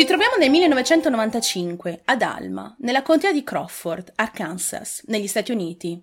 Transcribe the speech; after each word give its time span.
Ci 0.00 0.06
troviamo 0.06 0.36
nel 0.36 0.48
1995 0.48 2.00
ad 2.06 2.22
Alma, 2.22 2.74
nella 2.78 3.02
contea 3.02 3.32
di 3.32 3.44
Crawford, 3.44 4.12
Arkansas, 4.14 5.02
negli 5.08 5.26
Stati 5.26 5.52
Uniti. 5.52 6.02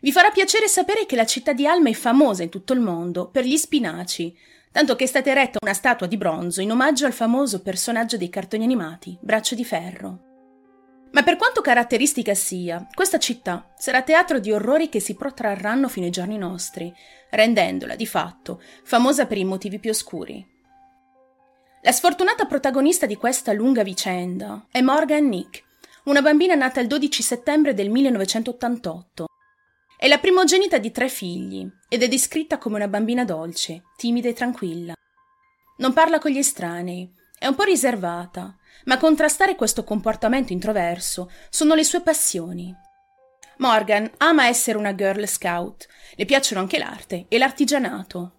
Vi 0.00 0.12
farà 0.12 0.30
piacere 0.30 0.68
sapere 0.68 1.06
che 1.06 1.16
la 1.16 1.26
città 1.26 1.52
di 1.52 1.66
Alma 1.66 1.88
è 1.88 1.92
famosa 1.92 2.44
in 2.44 2.50
tutto 2.50 2.72
il 2.72 2.78
mondo 2.78 3.28
per 3.28 3.42
gli 3.42 3.56
spinaci, 3.56 4.32
tanto 4.70 4.94
che 4.94 5.02
è 5.02 5.06
stata 5.08 5.28
eretta 5.28 5.58
una 5.60 5.74
statua 5.74 6.06
di 6.06 6.16
bronzo 6.16 6.60
in 6.60 6.70
omaggio 6.70 7.04
al 7.04 7.12
famoso 7.12 7.62
personaggio 7.62 8.16
dei 8.16 8.28
cartoni 8.28 8.62
animati, 8.62 9.18
Braccio 9.20 9.56
di 9.56 9.64
Ferro. 9.64 10.20
Ma 11.10 11.24
per 11.24 11.34
quanto 11.34 11.62
caratteristica 11.62 12.34
sia, 12.34 12.86
questa 12.94 13.18
città 13.18 13.72
sarà 13.76 14.02
teatro 14.02 14.38
di 14.38 14.52
orrori 14.52 14.88
che 14.88 15.00
si 15.00 15.16
protrarranno 15.16 15.88
fino 15.88 16.06
ai 16.06 16.12
giorni 16.12 16.38
nostri, 16.38 16.94
rendendola, 17.30 17.96
di 17.96 18.06
fatto, 18.06 18.62
famosa 18.84 19.26
per 19.26 19.38
i 19.38 19.44
motivi 19.44 19.80
più 19.80 19.90
oscuri. 19.90 20.54
La 21.86 21.92
sfortunata 21.92 22.46
protagonista 22.46 23.06
di 23.06 23.14
questa 23.14 23.52
lunga 23.52 23.84
vicenda 23.84 24.66
è 24.72 24.80
Morgan 24.80 25.28
Nick, 25.28 25.62
una 26.06 26.20
bambina 26.20 26.56
nata 26.56 26.80
il 26.80 26.88
12 26.88 27.22
settembre 27.22 27.74
del 27.74 27.90
1988. 27.90 29.26
È 29.96 30.08
la 30.08 30.18
primogenita 30.18 30.78
di 30.78 30.90
tre 30.90 31.08
figli 31.08 31.64
ed 31.88 32.02
è 32.02 32.08
descritta 32.08 32.58
come 32.58 32.74
una 32.74 32.88
bambina 32.88 33.24
dolce, 33.24 33.84
timida 33.96 34.28
e 34.28 34.32
tranquilla. 34.32 34.94
Non 35.76 35.92
parla 35.92 36.18
con 36.18 36.32
gli 36.32 36.38
estranei, 36.38 37.08
è 37.38 37.46
un 37.46 37.54
po' 37.54 37.62
riservata, 37.62 38.56
ma 38.86 38.98
contrastare 38.98 39.54
questo 39.54 39.84
comportamento 39.84 40.52
introverso 40.52 41.30
sono 41.50 41.76
le 41.76 41.84
sue 41.84 42.00
passioni. 42.00 42.74
Morgan 43.58 44.10
ama 44.16 44.48
essere 44.48 44.76
una 44.76 44.96
girl 44.96 45.24
scout, 45.28 45.86
le 46.16 46.24
piacciono 46.24 46.62
anche 46.62 46.78
l'arte 46.78 47.26
e 47.28 47.38
l'artigianato. 47.38 48.35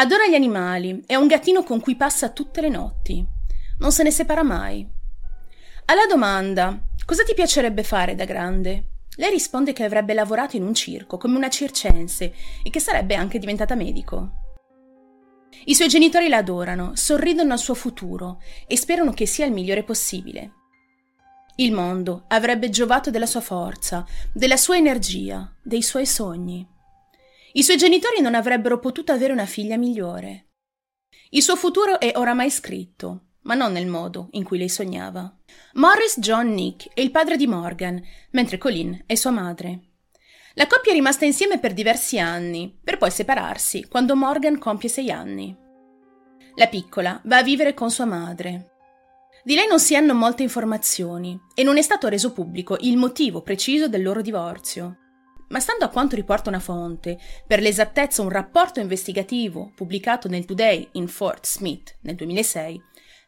Adora 0.00 0.26
gli 0.26 0.34
animali, 0.34 1.02
è 1.04 1.14
un 1.14 1.26
gattino 1.26 1.62
con 1.62 1.78
cui 1.78 1.94
passa 1.94 2.30
tutte 2.30 2.62
le 2.62 2.70
notti. 2.70 3.22
Non 3.80 3.92
se 3.92 4.02
ne 4.02 4.10
separa 4.10 4.42
mai. 4.42 4.88
Alla 5.84 6.06
domanda 6.08 6.84
cosa 7.04 7.22
ti 7.22 7.34
piacerebbe 7.34 7.82
fare 7.82 8.14
da 8.14 8.24
grande? 8.24 8.92
Lei 9.16 9.28
risponde 9.28 9.74
che 9.74 9.84
avrebbe 9.84 10.14
lavorato 10.14 10.56
in 10.56 10.62
un 10.62 10.72
circo 10.72 11.18
come 11.18 11.36
una 11.36 11.50
circense 11.50 12.32
e 12.62 12.70
che 12.70 12.80
sarebbe 12.80 13.14
anche 13.14 13.38
diventata 13.38 13.74
medico. 13.74 14.30
I 15.66 15.74
suoi 15.74 15.88
genitori 15.88 16.30
la 16.30 16.38
adorano, 16.38 16.92
sorridono 16.94 17.52
al 17.52 17.58
suo 17.58 17.74
futuro 17.74 18.40
e 18.66 18.78
sperano 18.78 19.12
che 19.12 19.26
sia 19.26 19.44
il 19.44 19.52
migliore 19.52 19.82
possibile. 19.82 20.52
Il 21.56 21.72
mondo 21.72 22.24
avrebbe 22.28 22.70
giovato 22.70 23.10
della 23.10 23.26
sua 23.26 23.42
forza, 23.42 24.06
della 24.32 24.56
sua 24.56 24.78
energia, 24.78 25.54
dei 25.62 25.82
suoi 25.82 26.06
sogni. 26.06 26.66
I 27.52 27.64
suoi 27.64 27.76
genitori 27.76 28.20
non 28.20 28.36
avrebbero 28.36 28.78
potuto 28.78 29.10
avere 29.10 29.32
una 29.32 29.46
figlia 29.46 29.76
migliore. 29.76 30.50
Il 31.30 31.42
suo 31.42 31.56
futuro 31.56 31.98
è 31.98 32.12
oramai 32.14 32.48
scritto, 32.48 33.30
ma 33.42 33.54
non 33.54 33.72
nel 33.72 33.88
modo 33.88 34.28
in 34.32 34.44
cui 34.44 34.56
lei 34.56 34.68
sognava. 34.68 35.36
Morris 35.74 36.20
John 36.20 36.50
Nick 36.50 36.92
è 36.94 37.00
il 37.00 37.10
padre 37.10 37.36
di 37.36 37.48
Morgan, 37.48 38.00
mentre 38.30 38.56
Colin 38.56 39.02
è 39.04 39.16
sua 39.16 39.32
madre. 39.32 39.80
La 40.54 40.68
coppia 40.68 40.92
è 40.92 40.94
rimasta 40.94 41.24
insieme 41.24 41.58
per 41.58 41.72
diversi 41.72 42.20
anni, 42.20 42.78
per 42.84 42.98
poi 42.98 43.10
separarsi 43.10 43.88
quando 43.88 44.14
Morgan 44.14 44.56
compie 44.58 44.88
sei 44.88 45.10
anni. 45.10 45.56
La 46.54 46.68
piccola 46.68 47.20
va 47.24 47.38
a 47.38 47.42
vivere 47.42 47.74
con 47.74 47.90
sua 47.90 48.04
madre. 48.04 48.74
Di 49.42 49.56
lei 49.56 49.66
non 49.66 49.80
si 49.80 49.96
hanno 49.96 50.14
molte 50.14 50.44
informazioni 50.44 51.36
e 51.54 51.64
non 51.64 51.78
è 51.78 51.82
stato 51.82 52.06
reso 52.06 52.32
pubblico 52.32 52.76
il 52.80 52.96
motivo 52.96 53.42
preciso 53.42 53.88
del 53.88 54.02
loro 54.02 54.20
divorzio 54.20 54.98
ma 55.50 55.60
stando 55.60 55.84
a 55.84 55.88
quanto 55.88 56.16
riporta 56.16 56.48
una 56.48 56.60
fonte, 56.60 57.18
per 57.46 57.60
l'esattezza 57.60 58.22
un 58.22 58.28
rapporto 58.28 58.80
investigativo 58.80 59.72
pubblicato 59.74 60.28
nel 60.28 60.44
Today 60.44 60.88
in 60.92 61.08
Fort 61.08 61.46
Smith 61.46 61.96
nel 62.02 62.14
2006, 62.14 62.80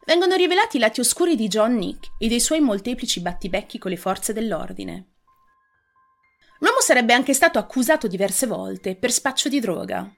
vengono 0.05 0.35
rivelati 0.35 0.77
i 0.77 0.79
lati 0.79 1.01
oscuri 1.01 1.35
di 1.35 1.47
John 1.47 1.75
Nick 1.75 2.11
e 2.17 2.27
dei 2.27 2.39
suoi 2.39 2.61
molteplici 2.61 3.19
battibecchi 3.19 3.77
con 3.77 3.91
le 3.91 3.97
forze 3.97 4.31
dell'ordine. 4.31 5.07
L'uomo 6.59 6.79
sarebbe 6.79 7.11
anche 7.11 7.33
stato 7.33 7.59
accusato 7.59 8.07
diverse 8.07 8.47
volte 8.47 8.95
per 8.95 9.11
spaccio 9.11 9.49
di 9.49 9.59
droga. 9.59 10.09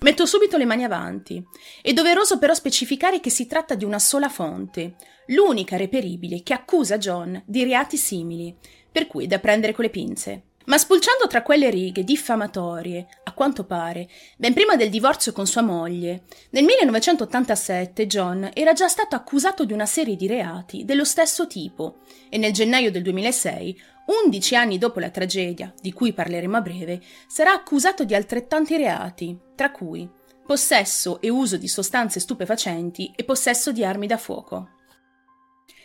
Metto 0.00 0.26
subito 0.26 0.56
le 0.56 0.64
mani 0.64 0.82
avanti. 0.82 1.40
È 1.80 1.92
doveroso 1.92 2.38
però 2.38 2.52
specificare 2.52 3.20
che 3.20 3.30
si 3.30 3.46
tratta 3.46 3.76
di 3.76 3.84
una 3.84 4.00
sola 4.00 4.28
fonte, 4.28 4.96
l'unica 5.26 5.76
reperibile 5.76 6.42
che 6.42 6.52
accusa 6.52 6.98
John 6.98 7.40
di 7.46 7.62
reati 7.62 7.96
simili, 7.96 8.56
per 8.90 9.06
cui 9.06 9.24
è 9.24 9.26
da 9.28 9.38
prendere 9.38 9.72
con 9.72 9.84
le 9.84 9.90
pinze. 9.90 10.47
Ma 10.68 10.76
spulciando 10.76 11.26
tra 11.26 11.40
quelle 11.40 11.70
righe 11.70 12.04
diffamatorie, 12.04 13.06
a 13.24 13.32
quanto 13.32 13.64
pare, 13.64 14.06
ben 14.36 14.52
prima 14.52 14.76
del 14.76 14.90
divorzio 14.90 15.32
con 15.32 15.46
sua 15.46 15.62
moglie, 15.62 16.24
nel 16.50 16.64
1987 16.64 18.06
John 18.06 18.50
era 18.52 18.74
già 18.74 18.86
stato 18.86 19.16
accusato 19.16 19.64
di 19.64 19.72
una 19.72 19.86
serie 19.86 20.14
di 20.14 20.26
reati 20.26 20.84
dello 20.84 21.06
stesso 21.06 21.46
tipo 21.46 22.00
e 22.28 22.36
nel 22.36 22.52
gennaio 22.52 22.90
del 22.90 23.00
2006, 23.00 23.80
11 24.26 24.56
anni 24.56 24.76
dopo 24.76 25.00
la 25.00 25.08
tragedia, 25.08 25.72
di 25.80 25.94
cui 25.94 26.12
parleremo 26.12 26.58
a 26.58 26.60
breve, 26.60 27.00
sarà 27.26 27.54
accusato 27.54 28.04
di 28.04 28.14
altrettanti 28.14 28.76
reati, 28.76 29.38
tra 29.54 29.70
cui 29.70 30.06
possesso 30.44 31.18
e 31.22 31.30
uso 31.30 31.56
di 31.56 31.68
sostanze 31.68 32.20
stupefacenti 32.20 33.10
e 33.16 33.24
possesso 33.24 33.72
di 33.72 33.86
armi 33.86 34.06
da 34.06 34.18
fuoco. 34.18 34.76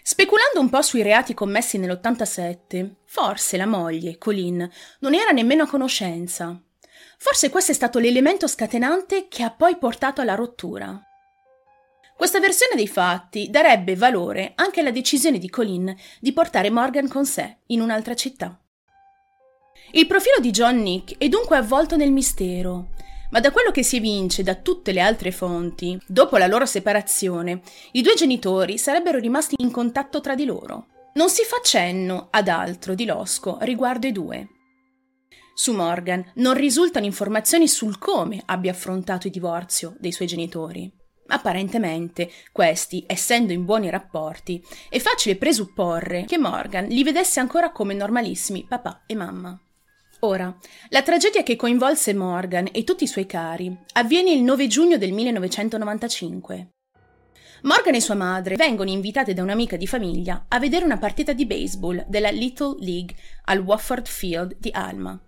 Speculando 0.05 0.59
un 0.59 0.69
po' 0.69 0.81
sui 0.81 1.01
reati 1.01 1.33
commessi 1.33 1.77
nell'87, 1.77 2.95
forse 3.05 3.55
la 3.55 3.65
moglie, 3.65 4.17
Colin, 4.17 4.69
non 4.99 5.13
era 5.13 5.31
nemmeno 5.31 5.63
a 5.63 5.67
conoscenza. 5.67 6.61
Forse 7.17 7.49
questo 7.49 7.71
è 7.71 7.73
stato 7.73 7.99
l'elemento 7.99 8.45
scatenante 8.45 9.29
che 9.29 9.43
ha 9.43 9.51
poi 9.51 9.77
portato 9.77 10.19
alla 10.19 10.35
rottura. 10.35 11.01
Questa 12.17 12.41
versione 12.41 12.75
dei 12.75 12.89
fatti 12.89 13.49
darebbe 13.49 13.95
valore 13.95 14.51
anche 14.55 14.81
alla 14.81 14.91
decisione 14.91 15.39
di 15.39 15.49
Colin 15.49 15.95
di 16.19 16.33
portare 16.33 16.69
Morgan 16.69 17.07
con 17.07 17.25
sé 17.25 17.59
in 17.67 17.79
un'altra 17.79 18.13
città. 18.13 18.59
Il 19.91 20.05
profilo 20.05 20.39
di 20.41 20.51
John 20.51 20.81
Nick 20.81 21.17
è 21.17 21.29
dunque 21.29 21.55
avvolto 21.55 21.95
nel 21.95 22.11
mistero 22.11 22.89
ma 23.33 23.39
da 23.39 23.51
quello 23.51 23.71
che 23.71 23.81
si 23.81 23.95
evince 23.95 24.43
da 24.43 24.53
tutte 24.53 24.91
le 24.91 25.01
altre 25.01 25.31
fonti, 25.31 25.99
dopo 26.05 26.37
la 26.37 26.45
loro 26.45 26.67
separazione, 26.67 27.61
i 27.93 28.03
due 28.03 28.13
genitori 28.13 28.77
sarebbero 28.77 29.17
rimasti 29.17 29.55
in 29.57 29.71
contatto 29.71 30.21
tra 30.21 30.35
di 30.35 30.45
loro. 30.45 30.85
Non 31.15 31.29
si 31.29 31.43
fa 31.43 31.59
cenno 31.63 32.27
ad 32.29 32.47
altro 32.47 32.93
di 32.93 33.05
losco 33.05 33.57
riguardo 33.61 34.05
i 34.05 34.11
due. 34.11 34.49
Su 35.55 35.73
Morgan 35.73 36.23
non 36.35 36.53
risultano 36.53 37.05
informazioni 37.05 37.67
sul 37.67 37.97
come 37.97 38.39
abbia 38.45 38.71
affrontato 38.71 39.25
il 39.25 39.33
divorzio 39.33 39.95
dei 39.97 40.11
suoi 40.11 40.27
genitori. 40.27 40.91
Apparentemente, 41.25 42.29
questi, 42.51 43.03
essendo 43.07 43.51
in 43.51 43.65
buoni 43.65 43.89
rapporti, 43.89 44.63
è 44.89 44.99
facile 44.99 45.37
presupporre 45.37 46.25
che 46.25 46.37
Morgan 46.37 46.85
li 46.85 47.03
vedesse 47.03 47.39
ancora 47.39 47.71
come 47.71 47.95
normalissimi 47.95 48.63
papà 48.67 49.05
e 49.07 49.15
mamma. 49.15 49.59
Ora, 50.23 50.55
la 50.89 51.01
tragedia 51.01 51.43
che 51.43 51.57
coinvolse 51.57 52.13
Morgan 52.13 52.69
e 52.71 52.85
tutti 52.85 53.03
i 53.03 53.07
suoi 53.07 53.25
cari 53.25 53.75
avviene 53.93 54.31
il 54.31 54.41
9 54.41 54.67
giugno 54.67 54.97
del 54.97 55.11
1995. 55.11 56.69
Morgan 57.63 57.95
e 57.95 57.99
sua 57.99 58.15
madre 58.15 58.55
vengono 58.55 58.89
invitate 58.89 59.33
da 59.33 59.43
un'amica 59.43 59.75
di 59.75 59.85
famiglia 59.85 60.45
a 60.47 60.59
vedere 60.59 60.85
una 60.85 60.97
partita 60.97 61.33
di 61.33 61.45
baseball 61.45 62.05
della 62.07 62.29
Little 62.29 62.77
League 62.79 63.15
al 63.45 63.59
Wofford 63.59 64.07
Field 64.07 64.55
di 64.59 64.69
Alma. 64.71 65.19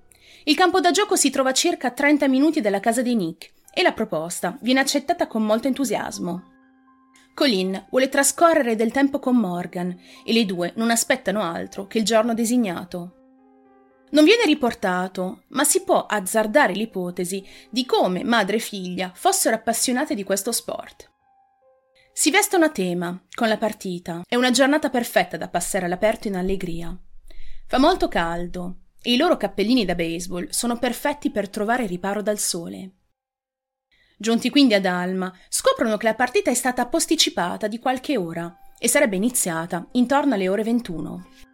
Il 0.45 0.55
campo 0.55 0.79
da 0.79 0.91
gioco 0.91 1.17
si 1.17 1.29
trova 1.29 1.49
a 1.49 1.53
circa 1.53 1.91
30 1.91 2.29
minuti 2.29 2.61
dalla 2.61 2.79
casa 2.79 3.01
di 3.01 3.15
Nick 3.15 3.51
e 3.73 3.81
la 3.81 3.91
proposta 3.91 4.57
viene 4.61 4.79
accettata 4.79 5.27
con 5.27 5.43
molto 5.43 5.67
entusiasmo. 5.67 6.53
Colin 7.33 7.87
vuole 7.89 8.07
trascorrere 8.07 8.77
del 8.77 8.93
tempo 8.93 9.19
con 9.19 9.35
Morgan 9.35 9.93
e 10.23 10.31
le 10.31 10.45
due 10.45 10.71
non 10.77 10.89
aspettano 10.89 11.41
altro 11.41 11.85
che 11.85 11.97
il 11.97 12.05
giorno 12.05 12.33
designato. 12.33 13.24
Non 14.15 14.23
viene 14.23 14.45
riportato, 14.45 15.43
ma 15.49 15.65
si 15.65 15.83
può 15.83 16.05
azzardare 16.05 16.71
l'ipotesi 16.71 17.45
di 17.69 17.85
come 17.85 18.23
madre 18.23 18.55
e 18.55 18.59
figlia 18.59 19.11
fossero 19.13 19.57
appassionate 19.57 20.15
di 20.15 20.23
questo 20.23 20.53
sport. 20.53 21.11
Si 22.13 22.31
vestono 22.31 22.63
a 22.63 22.69
tema 22.69 23.21
con 23.33 23.49
la 23.49 23.57
partita. 23.57 24.21
È 24.25 24.35
una 24.35 24.51
giornata 24.51 24.89
perfetta 24.89 25.35
da 25.35 25.49
passare 25.49 25.83
all'aperto 25.83 26.29
in 26.29 26.37
allegria. 26.37 26.97
Fa 27.67 27.77
molto 27.77 28.07
caldo 28.07 28.83
e 29.01 29.11
i 29.11 29.17
loro 29.17 29.35
cappellini 29.35 29.83
da 29.83 29.95
baseball 29.95 30.47
sono 30.49 30.79
perfetti 30.79 31.29
per 31.29 31.49
trovare 31.49 31.85
riparo 31.85 32.21
dal 32.21 32.39
sole. 32.39 32.91
Giunti 34.17 34.49
quindi 34.49 34.75
ad 34.75 34.85
Alma, 34.85 35.37
scoprono 35.49 35.97
che 35.97 36.05
la 36.05 36.15
partita 36.15 36.49
è 36.49 36.53
stata 36.53 36.87
posticipata 36.87 37.67
di 37.67 37.79
qualche 37.79 38.15
ora 38.15 38.59
e 38.79 38.87
sarebbe 38.87 39.17
iniziata 39.17 39.85
intorno 39.91 40.35
alle 40.35 40.47
ore 40.47 40.63
21. 40.63 41.44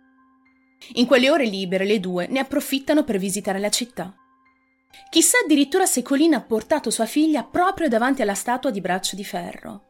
In 0.93 1.05
quelle 1.05 1.29
ore 1.29 1.45
libere 1.45 1.85
le 1.85 1.99
due 1.99 2.27
ne 2.27 2.39
approfittano 2.39 3.03
per 3.03 3.17
visitare 3.17 3.59
la 3.59 3.69
città. 3.69 4.13
Chissà 5.09 5.37
addirittura 5.43 5.85
se 5.85 6.01
Colina 6.01 6.37
ha 6.37 6.41
portato 6.41 6.89
sua 6.89 7.05
figlia 7.05 7.43
proprio 7.43 7.87
davanti 7.87 8.21
alla 8.21 8.33
statua 8.33 8.71
di 8.71 8.81
braccio 8.81 9.15
di 9.15 9.23
ferro. 9.23 9.85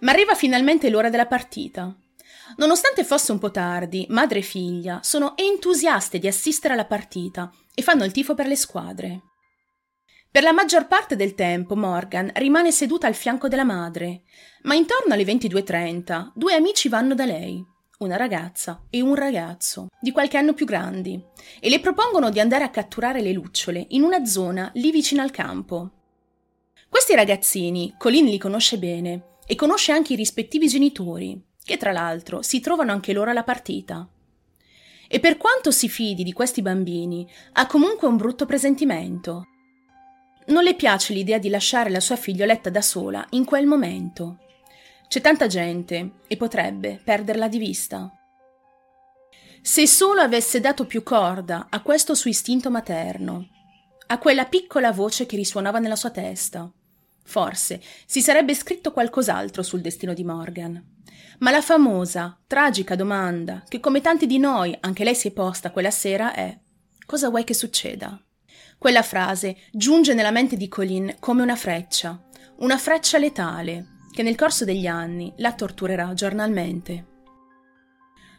Ma 0.00 0.12
arriva 0.12 0.34
finalmente 0.34 0.90
l'ora 0.90 1.10
della 1.10 1.26
partita. 1.26 1.94
Nonostante 2.56 3.04
fosse 3.04 3.32
un 3.32 3.38
po' 3.38 3.50
tardi, 3.50 4.06
madre 4.08 4.40
e 4.40 4.42
figlia 4.42 5.00
sono 5.02 5.36
entusiaste 5.36 6.18
di 6.18 6.26
assistere 6.26 6.74
alla 6.74 6.86
partita 6.86 7.52
e 7.74 7.82
fanno 7.82 8.04
il 8.04 8.12
tifo 8.12 8.34
per 8.34 8.46
le 8.46 8.56
squadre. 8.56 9.22
Per 10.30 10.42
la 10.42 10.52
maggior 10.52 10.86
parte 10.86 11.16
del 11.16 11.34
tempo 11.34 11.74
Morgan 11.74 12.30
rimane 12.34 12.70
seduta 12.70 13.08
al 13.08 13.14
fianco 13.14 13.48
della 13.48 13.64
madre, 13.64 14.22
ma 14.62 14.74
intorno 14.74 15.14
alle 15.14 15.24
22.30 15.24 16.30
due 16.34 16.54
amici 16.54 16.88
vanno 16.88 17.14
da 17.14 17.24
lei, 17.24 17.64
una 18.00 18.16
ragazza 18.16 18.86
e 18.88 19.02
un 19.02 19.14
ragazzo, 19.14 19.88
di 20.00 20.10
qualche 20.10 20.38
anno 20.38 20.54
più 20.54 20.64
grandi, 20.64 21.22
e 21.60 21.68
le 21.68 21.80
propongono 21.80 22.30
di 22.30 22.40
andare 22.40 22.64
a 22.64 22.70
catturare 22.70 23.20
le 23.20 23.32
lucciole 23.32 23.84
in 23.90 24.02
una 24.02 24.24
zona 24.24 24.70
lì 24.74 24.90
vicino 24.90 25.20
al 25.20 25.30
campo. 25.30 25.90
Questi 26.88 27.14
ragazzini 27.14 27.94
Colin 27.98 28.24
li 28.24 28.38
conosce 28.38 28.78
bene 28.78 29.36
e 29.46 29.54
conosce 29.54 29.92
anche 29.92 30.14
i 30.14 30.16
rispettivi 30.16 30.66
genitori, 30.66 31.38
che 31.62 31.76
tra 31.76 31.92
l'altro 31.92 32.40
si 32.40 32.60
trovano 32.60 32.90
anche 32.90 33.12
loro 33.12 33.30
alla 33.30 33.44
partita. 33.44 34.08
E 35.06 35.20
per 35.20 35.36
quanto 35.36 35.70
si 35.70 35.90
fidi 35.90 36.22
di 36.22 36.32
questi 36.32 36.62
bambini, 36.62 37.28
ha 37.52 37.66
comunque 37.66 38.08
un 38.08 38.16
brutto 38.16 38.46
presentimento. 38.46 39.46
Non 40.46 40.62
le 40.62 40.74
piace 40.74 41.12
l'idea 41.12 41.38
di 41.38 41.50
lasciare 41.50 41.90
la 41.90 42.00
sua 42.00 42.16
figlioletta 42.16 42.70
da 42.70 42.80
sola 42.80 43.26
in 43.30 43.44
quel 43.44 43.66
momento. 43.66 44.38
C'è 45.10 45.20
tanta 45.20 45.48
gente 45.48 46.18
e 46.28 46.36
potrebbe 46.36 47.00
perderla 47.02 47.48
di 47.48 47.58
vista. 47.58 48.16
Se 49.60 49.84
solo 49.88 50.20
avesse 50.20 50.60
dato 50.60 50.86
più 50.86 51.02
corda 51.02 51.66
a 51.68 51.82
questo 51.82 52.14
suo 52.14 52.30
istinto 52.30 52.70
materno, 52.70 53.48
a 54.06 54.18
quella 54.18 54.44
piccola 54.44 54.92
voce 54.92 55.26
che 55.26 55.34
risuonava 55.34 55.80
nella 55.80 55.96
sua 55.96 56.10
testa, 56.10 56.70
forse 57.24 57.82
si 58.06 58.20
sarebbe 58.20 58.54
scritto 58.54 58.92
qualcos'altro 58.92 59.64
sul 59.64 59.80
destino 59.80 60.14
di 60.14 60.22
Morgan. 60.22 60.80
Ma 61.40 61.50
la 61.50 61.60
famosa, 61.60 62.38
tragica 62.46 62.94
domanda 62.94 63.64
che 63.66 63.80
come 63.80 64.00
tanti 64.00 64.26
di 64.26 64.38
noi 64.38 64.76
anche 64.78 65.02
lei 65.02 65.16
si 65.16 65.26
è 65.26 65.32
posta 65.32 65.72
quella 65.72 65.90
sera 65.90 66.32
è 66.32 66.56
cosa 67.04 67.30
vuoi 67.30 67.42
che 67.42 67.54
succeda? 67.54 68.16
Quella 68.78 69.02
frase 69.02 69.56
giunge 69.72 70.14
nella 70.14 70.30
mente 70.30 70.56
di 70.56 70.68
Colin 70.68 71.16
come 71.18 71.42
una 71.42 71.56
freccia, 71.56 72.16
una 72.58 72.78
freccia 72.78 73.18
letale, 73.18 73.98
che 74.10 74.22
nel 74.22 74.36
corso 74.36 74.64
degli 74.64 74.86
anni 74.86 75.32
la 75.36 75.52
torturerà 75.54 76.12
giornalmente. 76.14 77.06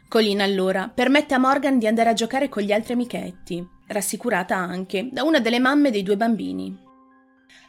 Colin 0.08 0.42
allora 0.42 0.90
permette 0.90 1.34
a 1.34 1.38
Morgan 1.38 1.80
di 1.80 1.88
andare 1.88 2.10
a 2.10 2.14
giocare 2.14 2.50
con 2.50 2.64
gli 2.64 2.74
altri 2.74 2.94
amichetti, 2.94 3.66
rassicurata 3.88 4.56
anche 4.56 5.08
da 5.10 5.24
una 5.24 5.40
delle 5.40 5.60
mamme 5.60 5.90
dei 5.90 6.04
due 6.04 6.18
bambini. 6.18 6.78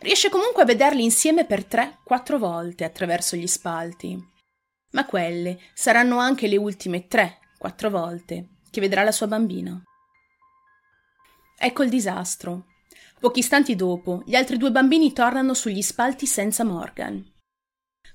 Riesce 0.01 0.29
comunque 0.29 0.63
a 0.63 0.67
vederli 0.67 1.05
insieme 1.05 1.45
per 1.45 1.65
tre, 1.65 1.99
quattro 2.03 2.39
volte 2.39 2.83
attraverso 2.83 3.37
gli 3.37 3.47
spalti. 3.47 4.19
Ma 4.91 5.07
quelle 5.07 5.61
saranno 5.73 6.19
anche 6.19 6.49
le 6.49 6.57
ultime 6.57 7.07
tre, 7.07 7.39
quattro 7.57 7.91
volte 7.91 8.49
che 8.71 8.81
vedrà 8.81 9.05
la 9.05 9.13
sua 9.13 9.29
bambina. 9.29 9.81
Ecco 11.57 11.85
il 11.85 11.91
disastro. 11.91 12.67
Pochi 13.21 13.39
istanti 13.39 13.77
dopo, 13.77 14.25
gli 14.27 14.35
altri 14.35 14.57
due 14.57 14.73
bambini 14.73 15.13
tornano 15.13 15.55
sugli 15.55 15.83
spalti 15.83 16.27
senza 16.27 16.65
Morgan. 16.65 17.32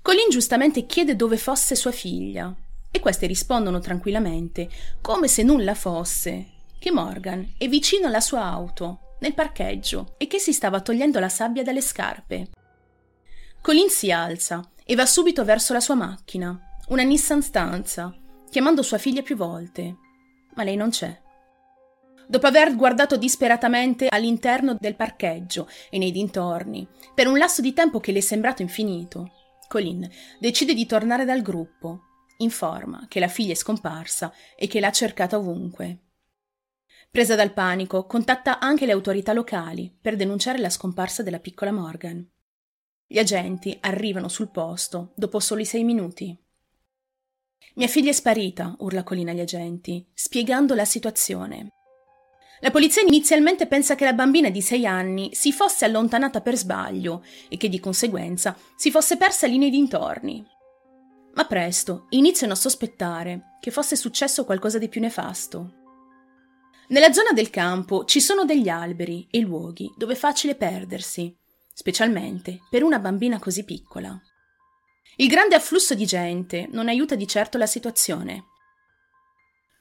Colin 0.01 0.29
giustamente 0.29 0.85
chiede 0.85 1.15
dove 1.15 1.37
fosse 1.37 1.75
sua 1.75 1.91
figlia, 1.91 2.53
e 2.89 2.99
queste 2.99 3.27
rispondono 3.27 3.79
tranquillamente, 3.79 4.69
come 5.01 5.27
se 5.27 5.43
nulla 5.43 5.75
fosse, 5.75 6.45
che 6.79 6.91
Morgan 6.91 7.53
è 7.57 7.67
vicino 7.67 8.07
alla 8.07 8.21
sua 8.21 8.43
auto, 8.43 9.15
nel 9.19 9.33
parcheggio, 9.33 10.15
e 10.17 10.27
che 10.27 10.39
si 10.39 10.53
stava 10.53 10.81
togliendo 10.81 11.19
la 11.19 11.29
sabbia 11.29 11.63
dalle 11.63 11.81
scarpe. 11.81 12.49
Colin 13.61 13.89
si 13.89 14.11
alza 14.11 14.67
e 14.85 14.95
va 14.95 15.05
subito 15.05 15.43
verso 15.43 15.73
la 15.73 15.79
sua 15.79 15.95
macchina, 15.95 16.57
una 16.87 17.03
Nissan 17.03 17.41
Stanza, 17.41 18.15
chiamando 18.49 18.81
sua 18.81 18.97
figlia 18.97 19.21
più 19.21 19.35
volte, 19.35 19.97
ma 20.55 20.63
lei 20.63 20.75
non 20.75 20.89
c'è. 20.89 21.21
Dopo 22.29 22.47
aver 22.47 22.75
guardato 22.75 23.17
disperatamente 23.17 24.07
all'interno 24.09 24.75
del 24.79 24.95
parcheggio 24.95 25.69
e 25.89 25.97
nei 25.97 26.11
dintorni, 26.11 26.87
per 27.13 27.27
un 27.27 27.37
lasso 27.37 27.61
di 27.61 27.73
tempo 27.73 27.99
che 27.99 28.11
le 28.11 28.19
è 28.19 28.21
sembrato 28.21 28.61
infinito, 28.61 29.31
Colin 29.67 30.09
decide 30.39 30.73
di 30.73 30.85
tornare 30.85 31.25
dal 31.25 31.41
gruppo, 31.41 32.01
informa 32.37 33.05
che 33.07 33.19
la 33.19 33.27
figlia 33.27 33.51
è 33.51 33.55
scomparsa 33.55 34.33
e 34.55 34.67
che 34.67 34.79
l'ha 34.79 34.91
cercata 34.91 35.37
ovunque. 35.37 35.99
Presa 37.09 37.35
dal 37.35 37.53
panico, 37.53 38.05
contatta 38.05 38.59
anche 38.59 38.85
le 38.85 38.91
autorità 38.91 39.33
locali 39.33 39.95
per 39.99 40.15
denunciare 40.15 40.59
la 40.59 40.69
scomparsa 40.69 41.23
della 41.23 41.39
piccola 41.39 41.71
Morgan. 41.71 42.25
Gli 43.05 43.17
agenti 43.17 43.77
arrivano 43.81 44.27
sul 44.27 44.49
posto 44.49 45.13
dopo 45.15 45.39
soli 45.39 45.65
sei 45.65 45.83
minuti. 45.83 46.37
Mia 47.75 47.87
figlia 47.87 48.09
è 48.09 48.13
sparita, 48.13 48.75
urla 48.79 49.03
Colin 49.03 49.29
agli 49.29 49.39
agenti, 49.39 50.05
spiegando 50.13 50.75
la 50.75 50.85
situazione. 50.85 51.69
La 52.61 52.71
polizia 52.71 53.03
inizialmente 53.03 53.67
pensa 53.67 53.95
che 53.95 54.05
la 54.05 54.13
bambina 54.13 54.49
di 54.49 54.61
sei 54.61 54.85
anni 54.85 55.29
si 55.33 55.51
fosse 55.51 55.85
allontanata 55.85 56.41
per 56.41 56.57
sbaglio 56.57 57.23
e 57.49 57.57
che 57.57 57.69
di 57.69 57.79
conseguenza 57.79 58.57
si 58.75 58.89
fosse 58.89 59.17
persa 59.17 59.45
lì 59.45 59.57
nei 59.57 59.69
dintorni. 59.69 60.45
Ma 61.35 61.45
presto 61.45 62.07
iniziano 62.09 62.53
a 62.53 62.55
sospettare 62.55 63.57
che 63.59 63.69
fosse 63.69 63.95
successo 63.95 64.43
qualcosa 64.43 64.79
di 64.79 64.89
più 64.89 64.99
nefasto. 64.99 65.73
Nella 66.89 67.11
zona 67.11 67.31
del 67.31 67.51
campo 67.51 68.05
ci 68.05 68.19
sono 68.19 68.43
degli 68.43 68.69
alberi 68.69 69.27
e 69.29 69.39
luoghi 69.41 69.93
dove 69.95 70.13
è 70.13 70.15
facile 70.15 70.55
perdersi, 70.55 71.35
specialmente 71.73 72.61
per 72.69 72.81
una 72.81 72.97
bambina 72.97 73.37
così 73.37 73.65
piccola. 73.65 74.19
Il 75.17 75.27
grande 75.27 75.55
afflusso 75.55 75.93
di 75.93 76.05
gente 76.05 76.67
non 76.71 76.87
aiuta 76.87 77.13
di 77.13 77.27
certo 77.27 77.57
la 77.57 77.65
situazione. 77.67 78.45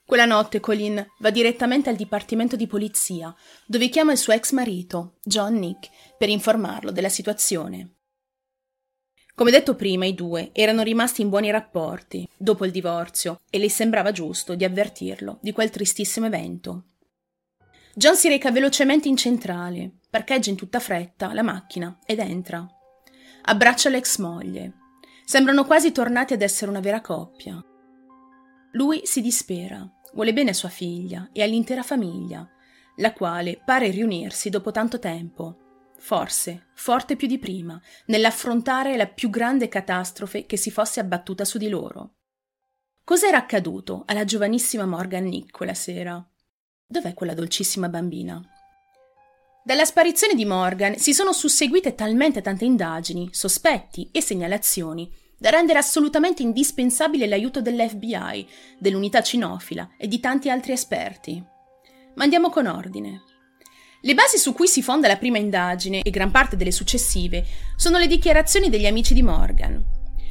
Quella 0.07 0.23
notte 0.23 0.61
Colin 0.61 1.05
va 1.19 1.31
direttamente 1.31 1.89
al 1.89 1.97
dipartimento 1.97 2.55
di 2.55 2.65
polizia, 2.65 3.35
dove 3.65 3.89
chiama 3.89 4.13
il 4.13 4.17
suo 4.17 4.31
ex 4.31 4.53
marito, 4.53 5.17
John 5.21 5.55
Nick, 5.55 5.89
per 6.17 6.29
informarlo 6.29 6.91
della 6.91 7.09
situazione. 7.09 7.95
Come 9.35 9.51
detto 9.51 9.75
prima, 9.75 10.05
i 10.05 10.15
due 10.15 10.51
erano 10.53 10.81
rimasti 10.81 11.23
in 11.23 11.27
buoni 11.27 11.51
rapporti 11.51 12.25
dopo 12.37 12.63
il 12.63 12.71
divorzio 12.71 13.41
e 13.49 13.59
le 13.59 13.69
sembrava 13.69 14.13
giusto 14.13 14.55
di 14.55 14.63
avvertirlo 14.63 15.39
di 15.41 15.51
quel 15.51 15.71
tristissimo 15.71 16.27
evento. 16.27 16.85
John 17.93 18.15
si 18.15 18.29
reca 18.29 18.49
velocemente 18.49 19.09
in 19.09 19.17
centrale, 19.17 19.97
parcheggia 20.09 20.49
in 20.49 20.55
tutta 20.55 20.79
fretta 20.79 21.33
la 21.33 21.43
macchina 21.43 21.99
ed 22.05 22.19
entra. 22.19 22.65
Abbraccia 23.41 23.89
l'ex 23.89 24.19
moglie. 24.19 24.71
Sembrano 25.25 25.65
quasi 25.65 25.91
tornati 25.91 26.31
ad 26.31 26.41
essere 26.41 26.71
una 26.71 26.79
vera 26.79 27.01
coppia. 27.01 27.61
Lui 28.71 29.01
si 29.03 29.21
dispera 29.21 29.89
Vuole 30.13 30.33
bene 30.33 30.51
a 30.51 30.53
sua 30.53 30.69
figlia 30.69 31.29
e 31.31 31.43
all'intera 31.43 31.83
famiglia, 31.83 32.47
la 32.97 33.13
quale 33.13 33.61
pare 33.63 33.89
riunirsi 33.89 34.49
dopo 34.49 34.71
tanto 34.71 34.99
tempo, 34.99 35.93
forse 35.97 36.67
forte 36.75 37.15
più 37.15 37.27
di 37.27 37.37
prima, 37.37 37.79
nell'affrontare 38.07 38.95
la 38.97 39.07
più 39.07 39.29
grande 39.29 39.67
catastrofe 39.67 40.45
che 40.45 40.57
si 40.57 40.71
fosse 40.71 40.99
abbattuta 40.99 41.45
su 41.45 41.57
di 41.57 41.69
loro. 41.69 42.13
Cos'era 43.03 43.37
accaduto 43.37 44.03
alla 44.05 44.25
giovanissima 44.25 44.85
Morgan 44.85 45.25
Nick 45.25 45.51
quella 45.51 45.73
sera? 45.73 46.25
Dov'è 46.85 47.13
quella 47.13 47.33
dolcissima 47.33 47.89
bambina? 47.89 48.41
Dalla 49.63 49.85
sparizione 49.85 50.33
di 50.33 50.45
Morgan 50.45 50.97
si 50.97 51.13
sono 51.13 51.33
susseguite 51.33 51.93
talmente 51.93 52.41
tante 52.41 52.63
indagini, 52.63 53.29
sospetti 53.33 54.09
e 54.13 54.21
segnalazioni 54.21 55.13
da 55.37 55.49
rendere 55.49 55.79
assolutamente 55.79 56.41
indispensabile 56.41 57.27
l'aiuto 57.27 57.61
dell'FBI, 57.61 58.47
dell'unità 58.79 59.21
cinofila 59.21 59.91
e 59.97 60.07
di 60.07 60.19
tanti 60.19 60.49
altri 60.49 60.71
esperti. 60.71 61.43
Ma 62.15 62.23
andiamo 62.23 62.49
con 62.49 62.65
ordine. 62.65 63.21
Le 64.01 64.13
basi 64.13 64.37
su 64.37 64.53
cui 64.53 64.67
si 64.67 64.81
fonda 64.81 65.07
la 65.07 65.17
prima 65.17 65.37
indagine 65.37 66.01
e 66.01 66.09
gran 66.09 66.31
parte 66.31 66.55
delle 66.55 66.71
successive 66.71 67.45
sono 67.75 67.97
le 67.97 68.07
dichiarazioni 68.07 68.69
degli 68.69 68.85
amici 68.85 69.13
di 69.13 69.23
Morgan, 69.23 69.83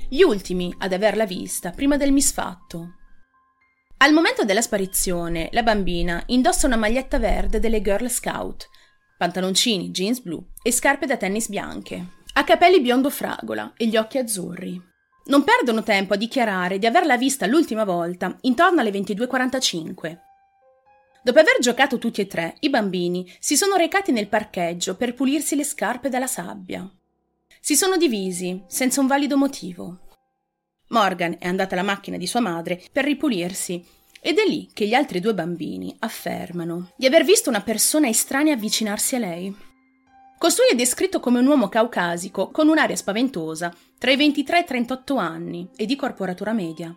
gli 0.08 0.22
ultimi 0.22 0.75
ad 0.78 0.92
averla 0.92 1.26
vista 1.26 1.70
prima 1.70 1.96
del 1.96 2.12
misfatto. 2.12 2.94
Al 3.98 4.12
momento 4.12 4.44
della 4.44 4.60
sparizione, 4.60 5.48
la 5.52 5.62
bambina 5.62 6.22
indossa 6.26 6.66
una 6.66 6.76
maglietta 6.76 7.18
verde 7.18 7.60
delle 7.60 7.82
Girl 7.82 8.08
Scout, 8.08 8.68
pantaloncini, 9.16 9.90
jeans 9.90 10.20
blu 10.20 10.44
e 10.62 10.70
scarpe 10.70 11.06
da 11.06 11.16
tennis 11.16 11.48
bianche. 11.48 12.06
Ha 12.34 12.44
capelli 12.44 12.80
biondo 12.80 13.10
fragola 13.10 13.72
e 13.76 13.86
gli 13.86 13.96
occhi 13.96 14.18
azzurri. 14.18 14.94
Non 15.26 15.42
perdono 15.42 15.83
tempo 15.83 16.14
a 16.14 16.16
dichiarare 16.16 16.78
di 16.78 16.87
averla 16.87 17.16
vista 17.16 17.47
l'ultima 17.47 17.85
volta 17.85 18.37
intorno 18.42 18.80
alle 18.80 18.90
22.45. 18.90 20.18
Dopo 21.23 21.38
aver 21.40 21.59
giocato 21.59 21.99
tutti 21.99 22.21
e 22.21 22.28
tre, 22.28 22.54
i 22.61 22.71
bambini 22.71 23.28
si 23.40 23.56
sono 23.56 23.75
recati 23.75 24.12
nel 24.12 24.28
parcheggio 24.28 24.95
per 24.95 25.14
pulirsi 25.14 25.56
le 25.56 25.64
scarpe 25.64 26.09
dalla 26.09 26.28
sabbia. 26.28 26.88
Si 27.61 27.75
sono 27.75 27.97
divisi, 27.97 28.62
senza 28.68 29.00
un 29.00 29.09
valido 29.09 29.37
motivo. 29.37 29.99
Morgan 30.90 31.35
è 31.40 31.49
andata 31.49 31.75
alla 31.75 31.83
macchina 31.83 32.16
di 32.16 32.28
sua 32.28 32.38
madre 32.38 32.80
per 32.92 33.04
ripulirsi 33.04 33.85
ed 34.21 34.38
è 34.38 34.47
lì 34.47 34.71
che 34.73 34.87
gli 34.87 34.95
altri 34.95 35.18
due 35.18 35.35
bambini 35.35 35.97
affermano 35.99 36.92
di 36.97 37.06
aver 37.06 37.25
visto 37.25 37.49
una 37.49 37.62
persona 37.62 38.09
estranea 38.09 38.54
avvicinarsi 38.54 39.16
a 39.16 39.18
lei. 39.18 39.65
Costui 40.38 40.69
è 40.71 40.75
descritto 40.75 41.19
come 41.19 41.38
un 41.38 41.47
uomo 41.47 41.69
caucasico 41.69 42.50
con 42.50 42.69
un'aria 42.69 42.95
spaventosa, 42.95 43.75
tra 43.99 44.11
i 44.11 44.16
23 44.16 44.59
e 44.59 44.61
i 44.61 44.64
38 44.64 45.16
anni 45.16 45.69
e 45.76 45.87
di 45.87 45.97
corporatura 45.97 46.52
media. 46.52 46.95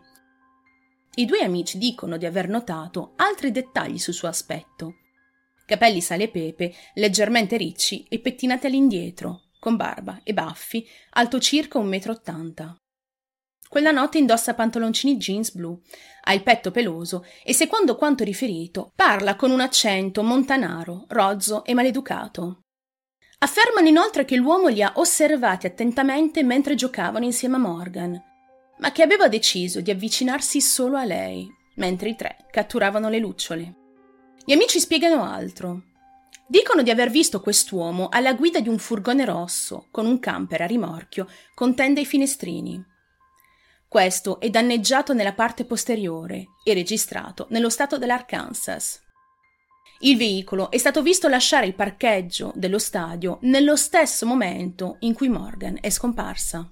I 1.15 1.25
due 1.25 1.39
amici 1.39 1.77
dicono 1.77 2.17
di 2.17 2.25
aver 2.25 2.49
notato 2.49 3.13
altri 3.15 3.51
dettagli 3.51 3.97
sul 3.97 4.13
suo 4.13 4.27
aspetto. 4.27 4.95
capelli 5.65 6.01
sale 6.01 6.23
e 6.23 6.29
pepe, 6.29 6.73
leggermente 6.95 7.55
ricci 7.55 8.03
e 8.09 8.19
pettinati 8.19 8.65
all'indietro, 8.65 9.43
con 9.59 9.75
barba 9.75 10.21
e 10.23 10.33
baffi, 10.33 10.87
alto 11.11 11.39
circa 11.39 11.77
un 11.77 11.87
metro 11.87 12.11
ottanta. 12.11 12.75
Quella 13.69 13.91
notte 13.91 14.17
indossa 14.17 14.55
pantaloncini 14.55 15.17
jeans 15.17 15.51
blu, 15.51 15.79
ha 16.23 16.33
il 16.33 16.41
petto 16.41 16.71
peloso 16.71 17.23
e, 17.43 17.53
secondo 17.53 17.95
quanto 17.95 18.23
riferito, 18.23 18.91
parla 18.95 19.35
con 19.35 19.51
un 19.51 19.59
accento 19.59 20.23
montanaro, 20.23 21.05
rozzo 21.07 21.63
e 21.63 21.75
maleducato. 21.75 22.61
Affermano 23.41 23.87
inoltre 23.87 24.25
che 24.25 24.35
l'uomo 24.35 24.67
li 24.67 24.81
ha 24.83 24.91
osservati 24.95 25.65
attentamente 25.65 26.43
mentre 26.43 26.75
giocavano 26.75 27.23
insieme 27.23 27.55
a 27.55 27.59
Morgan, 27.59 28.21
ma 28.79 28.91
che 28.91 29.01
aveva 29.01 29.29
deciso 29.29 29.79
di 29.79 29.91
avvicinarsi 29.91 30.59
solo 30.59 30.97
a 30.97 31.05
lei, 31.05 31.49
mentre 31.75 32.09
i 32.09 32.15
tre 32.15 32.45
catturavano 32.51 33.07
le 33.07 33.19
lucciole. 33.19 33.73
Gli 34.43 34.51
amici 34.51 34.79
spiegano 34.79 35.23
altro. 35.23 35.83
Dicono 36.47 36.81
di 36.81 36.89
aver 36.89 37.09
visto 37.09 37.39
quest'uomo 37.39 38.09
alla 38.09 38.33
guida 38.33 38.59
di 38.59 38.67
un 38.67 38.77
furgone 38.77 39.23
rosso, 39.23 39.87
con 39.89 40.05
un 40.05 40.19
camper 40.19 40.63
a 40.63 40.65
rimorchio, 40.65 41.27
con 41.53 41.75
tende 41.75 42.01
ai 42.01 42.05
finestrini. 42.05 42.83
Questo 43.87 44.39
è 44.41 44.49
danneggiato 44.49 45.13
nella 45.13 45.33
parte 45.33 45.63
posteriore 45.63 46.47
e 46.63 46.73
registrato 46.73 47.47
nello 47.51 47.69
stato 47.69 47.97
dell'Arkansas. 47.97 49.01
Il 50.01 50.15
veicolo 50.15 50.71
è 50.71 50.77
stato 50.77 51.01
visto 51.01 51.27
lasciare 51.27 51.65
il 51.65 51.75
parcheggio 51.75 52.53
dello 52.55 52.79
stadio 52.79 53.39
nello 53.41 53.75
stesso 53.75 54.25
momento 54.25 54.95
in 54.99 55.13
cui 55.13 55.27
Morgan 55.27 55.77
è 55.81 55.89
scomparsa. 55.89 56.71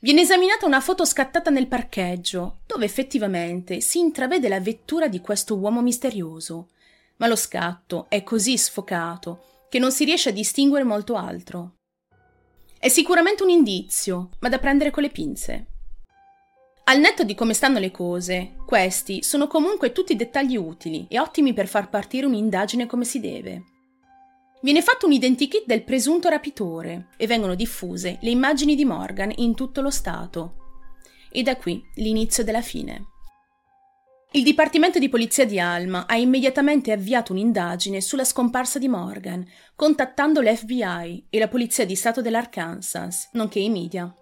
Viene 0.00 0.22
esaminata 0.22 0.66
una 0.66 0.80
foto 0.80 1.04
scattata 1.04 1.50
nel 1.50 1.68
parcheggio, 1.68 2.62
dove 2.66 2.84
effettivamente 2.84 3.80
si 3.80 4.00
intravede 4.00 4.48
la 4.48 4.58
vettura 4.58 5.06
di 5.06 5.20
questo 5.20 5.56
uomo 5.56 5.82
misterioso, 5.82 6.70
ma 7.18 7.28
lo 7.28 7.36
scatto 7.36 8.06
è 8.08 8.24
così 8.24 8.58
sfocato 8.58 9.66
che 9.68 9.78
non 9.78 9.92
si 9.92 10.04
riesce 10.04 10.30
a 10.30 10.32
distinguere 10.32 10.84
molto 10.84 11.14
altro. 11.14 11.74
È 12.76 12.88
sicuramente 12.88 13.44
un 13.44 13.50
indizio, 13.50 14.30
ma 14.40 14.48
da 14.48 14.58
prendere 14.58 14.90
con 14.90 15.04
le 15.04 15.10
pinze. 15.10 15.66
Al 16.90 16.98
netto 16.98 17.22
di 17.22 17.36
come 17.36 17.54
stanno 17.54 17.78
le 17.78 17.92
cose, 17.92 18.56
questi 18.66 19.22
sono 19.22 19.46
comunque 19.46 19.92
tutti 19.92 20.16
dettagli 20.16 20.56
utili 20.56 21.06
e 21.08 21.20
ottimi 21.20 21.52
per 21.52 21.68
far 21.68 21.88
partire 21.88 22.26
un'indagine 22.26 22.86
come 22.86 23.04
si 23.04 23.20
deve. 23.20 23.62
Viene 24.60 24.82
fatto 24.82 25.06
un 25.06 25.12
identikit 25.12 25.66
del 25.66 25.84
presunto 25.84 26.28
rapitore 26.28 27.10
e 27.16 27.28
vengono 27.28 27.54
diffuse 27.54 28.18
le 28.20 28.30
immagini 28.30 28.74
di 28.74 28.84
Morgan 28.84 29.30
in 29.36 29.54
tutto 29.54 29.82
lo 29.82 29.90
Stato. 29.90 30.54
E 31.30 31.44
da 31.44 31.54
qui 31.54 31.80
l'inizio 31.94 32.42
della 32.42 32.60
fine. 32.60 33.04
Il 34.32 34.42
Dipartimento 34.42 34.98
di 34.98 35.08
Polizia 35.08 35.46
di 35.46 35.60
Alma 35.60 36.06
ha 36.08 36.16
immediatamente 36.16 36.90
avviato 36.90 37.30
un'indagine 37.30 38.00
sulla 38.00 38.24
scomparsa 38.24 38.80
di 38.80 38.88
Morgan, 38.88 39.46
contattando 39.76 40.40
l'FBI 40.40 41.26
e 41.30 41.38
la 41.38 41.46
Polizia 41.46 41.86
di 41.86 41.94
Stato 41.94 42.20
dell'Arkansas, 42.20 43.28
nonché 43.34 43.60
i 43.60 43.70
media. 43.70 44.12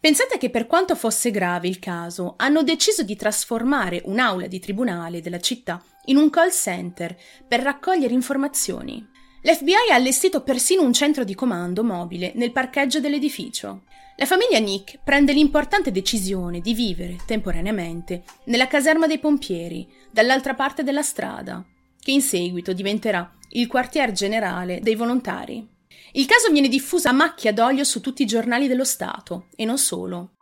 Pensate 0.00 0.38
che 0.38 0.48
per 0.48 0.66
quanto 0.66 0.94
fosse 0.94 1.32
grave 1.32 1.66
il 1.66 1.80
caso, 1.80 2.34
hanno 2.36 2.62
deciso 2.62 3.02
di 3.02 3.16
trasformare 3.16 4.00
un'aula 4.04 4.46
di 4.46 4.60
tribunale 4.60 5.20
della 5.20 5.40
città 5.40 5.82
in 6.04 6.16
un 6.16 6.30
call 6.30 6.50
center 6.50 7.16
per 7.46 7.60
raccogliere 7.60 8.14
informazioni. 8.14 9.04
L'FBI 9.42 9.90
ha 9.90 9.94
allestito 9.94 10.42
persino 10.42 10.82
un 10.82 10.92
centro 10.92 11.24
di 11.24 11.34
comando 11.34 11.82
mobile 11.82 12.32
nel 12.36 12.52
parcheggio 12.52 13.00
dell'edificio. 13.00 13.82
La 14.16 14.26
famiglia 14.26 14.60
Nick 14.60 15.00
prende 15.02 15.32
l'importante 15.32 15.90
decisione 15.90 16.60
di 16.60 16.74
vivere 16.74 17.16
temporaneamente 17.26 18.22
nella 18.44 18.68
caserma 18.68 19.08
dei 19.08 19.18
pompieri, 19.18 19.88
dall'altra 20.12 20.54
parte 20.54 20.84
della 20.84 21.02
strada, 21.02 21.64
che 22.00 22.12
in 22.12 22.20
seguito 22.20 22.72
diventerà 22.72 23.32
il 23.50 23.66
quartier 23.66 24.12
generale 24.12 24.78
dei 24.80 24.94
volontari. 24.94 25.76
Il 26.12 26.26
caso 26.26 26.50
viene 26.50 26.68
diffuso 26.68 27.08
a 27.08 27.12
macchia 27.12 27.52
d'olio 27.52 27.84
su 27.84 28.00
tutti 28.00 28.22
i 28.22 28.26
giornali 28.26 28.66
dello 28.66 28.84
Stato, 28.84 29.48
e 29.56 29.64
non 29.64 29.78
solo. 29.78 30.36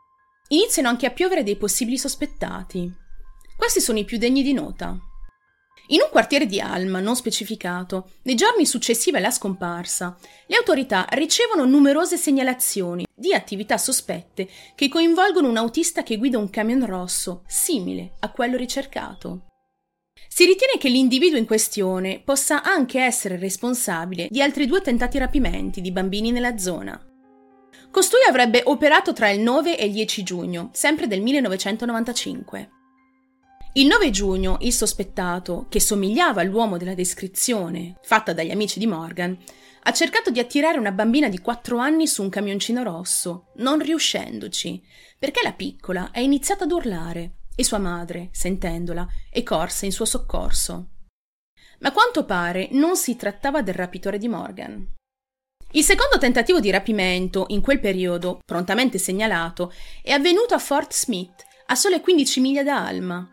Iniziano 0.48 0.88
anche 0.88 1.06
a 1.06 1.10
piovere 1.10 1.42
dei 1.42 1.56
possibili 1.56 1.98
sospettati. 1.98 2.90
Questi 3.56 3.80
sono 3.80 3.98
i 3.98 4.04
più 4.04 4.18
degni 4.18 4.42
di 4.42 4.52
nota. 4.52 4.96
In 5.88 6.00
un 6.02 6.08
quartiere 6.10 6.46
di 6.46 6.60
Alma, 6.60 7.00
non 7.00 7.14
specificato, 7.14 8.10
nei 8.22 8.34
giorni 8.34 8.66
successivi 8.66 9.16
alla 9.16 9.30
scomparsa, 9.30 10.16
le 10.46 10.56
autorità 10.56 11.06
ricevono 11.10 11.64
numerose 11.64 12.16
segnalazioni 12.16 13.04
di 13.14 13.32
attività 13.32 13.78
sospette 13.78 14.48
che 14.74 14.88
coinvolgono 14.88 15.48
un 15.48 15.56
autista 15.56 16.02
che 16.02 16.16
guida 16.16 16.38
un 16.38 16.50
camion 16.50 16.84
rosso, 16.86 17.44
simile 17.46 18.14
a 18.20 18.30
quello 18.30 18.56
ricercato. 18.56 19.46
Si 20.36 20.44
ritiene 20.44 20.76
che 20.76 20.90
l'individuo 20.90 21.38
in 21.38 21.46
questione 21.46 22.20
possa 22.22 22.62
anche 22.62 23.00
essere 23.00 23.38
responsabile 23.38 24.28
di 24.30 24.42
altri 24.42 24.66
due 24.66 24.82
tentati 24.82 25.16
rapimenti 25.16 25.80
di 25.80 25.90
bambini 25.90 26.30
nella 26.30 26.58
zona. 26.58 27.02
Costui 27.90 28.20
avrebbe 28.28 28.60
operato 28.66 29.14
tra 29.14 29.30
il 29.30 29.40
9 29.40 29.78
e 29.78 29.86
il 29.86 29.92
10 29.92 30.22
giugno, 30.22 30.68
sempre 30.74 31.06
del 31.06 31.22
1995. 31.22 32.70
Il 33.72 33.86
9 33.86 34.10
giugno 34.10 34.58
il 34.60 34.74
sospettato, 34.74 35.68
che 35.70 35.80
somigliava 35.80 36.42
all'uomo 36.42 36.76
della 36.76 36.92
descrizione 36.92 37.98
fatta 38.02 38.34
dagli 38.34 38.50
amici 38.50 38.78
di 38.78 38.86
Morgan, 38.86 39.34
ha 39.84 39.92
cercato 39.94 40.30
di 40.30 40.38
attirare 40.38 40.76
una 40.76 40.92
bambina 40.92 41.30
di 41.30 41.38
4 41.38 41.78
anni 41.78 42.06
su 42.06 42.22
un 42.22 42.28
camioncino 42.28 42.82
rosso, 42.82 43.52
non 43.56 43.78
riuscendoci, 43.78 44.82
perché 45.18 45.40
la 45.42 45.54
piccola 45.54 46.10
è 46.10 46.20
iniziata 46.20 46.64
ad 46.64 46.72
urlare 46.72 47.36
e 47.56 47.64
sua 47.64 47.78
madre, 47.78 48.28
sentendola, 48.30 49.08
è 49.30 49.42
corsa 49.42 49.86
in 49.86 49.92
suo 49.92 50.04
soccorso. 50.04 50.90
Ma 51.80 51.88
a 51.88 51.92
quanto 51.92 52.24
pare 52.24 52.68
non 52.72 52.96
si 52.96 53.16
trattava 53.16 53.62
del 53.62 53.74
rapitore 53.74 54.18
di 54.18 54.28
Morgan. 54.28 54.94
Il 55.72 55.82
secondo 55.82 56.18
tentativo 56.18 56.60
di 56.60 56.70
rapimento, 56.70 57.46
in 57.48 57.60
quel 57.60 57.80
periodo, 57.80 58.38
prontamente 58.44 58.98
segnalato, 58.98 59.72
è 60.02 60.12
avvenuto 60.12 60.54
a 60.54 60.58
Fort 60.58 60.92
Smith, 60.92 61.44
a 61.66 61.74
sole 61.74 62.00
15 62.00 62.40
miglia 62.40 62.62
da 62.62 62.86
Alma. 62.86 63.30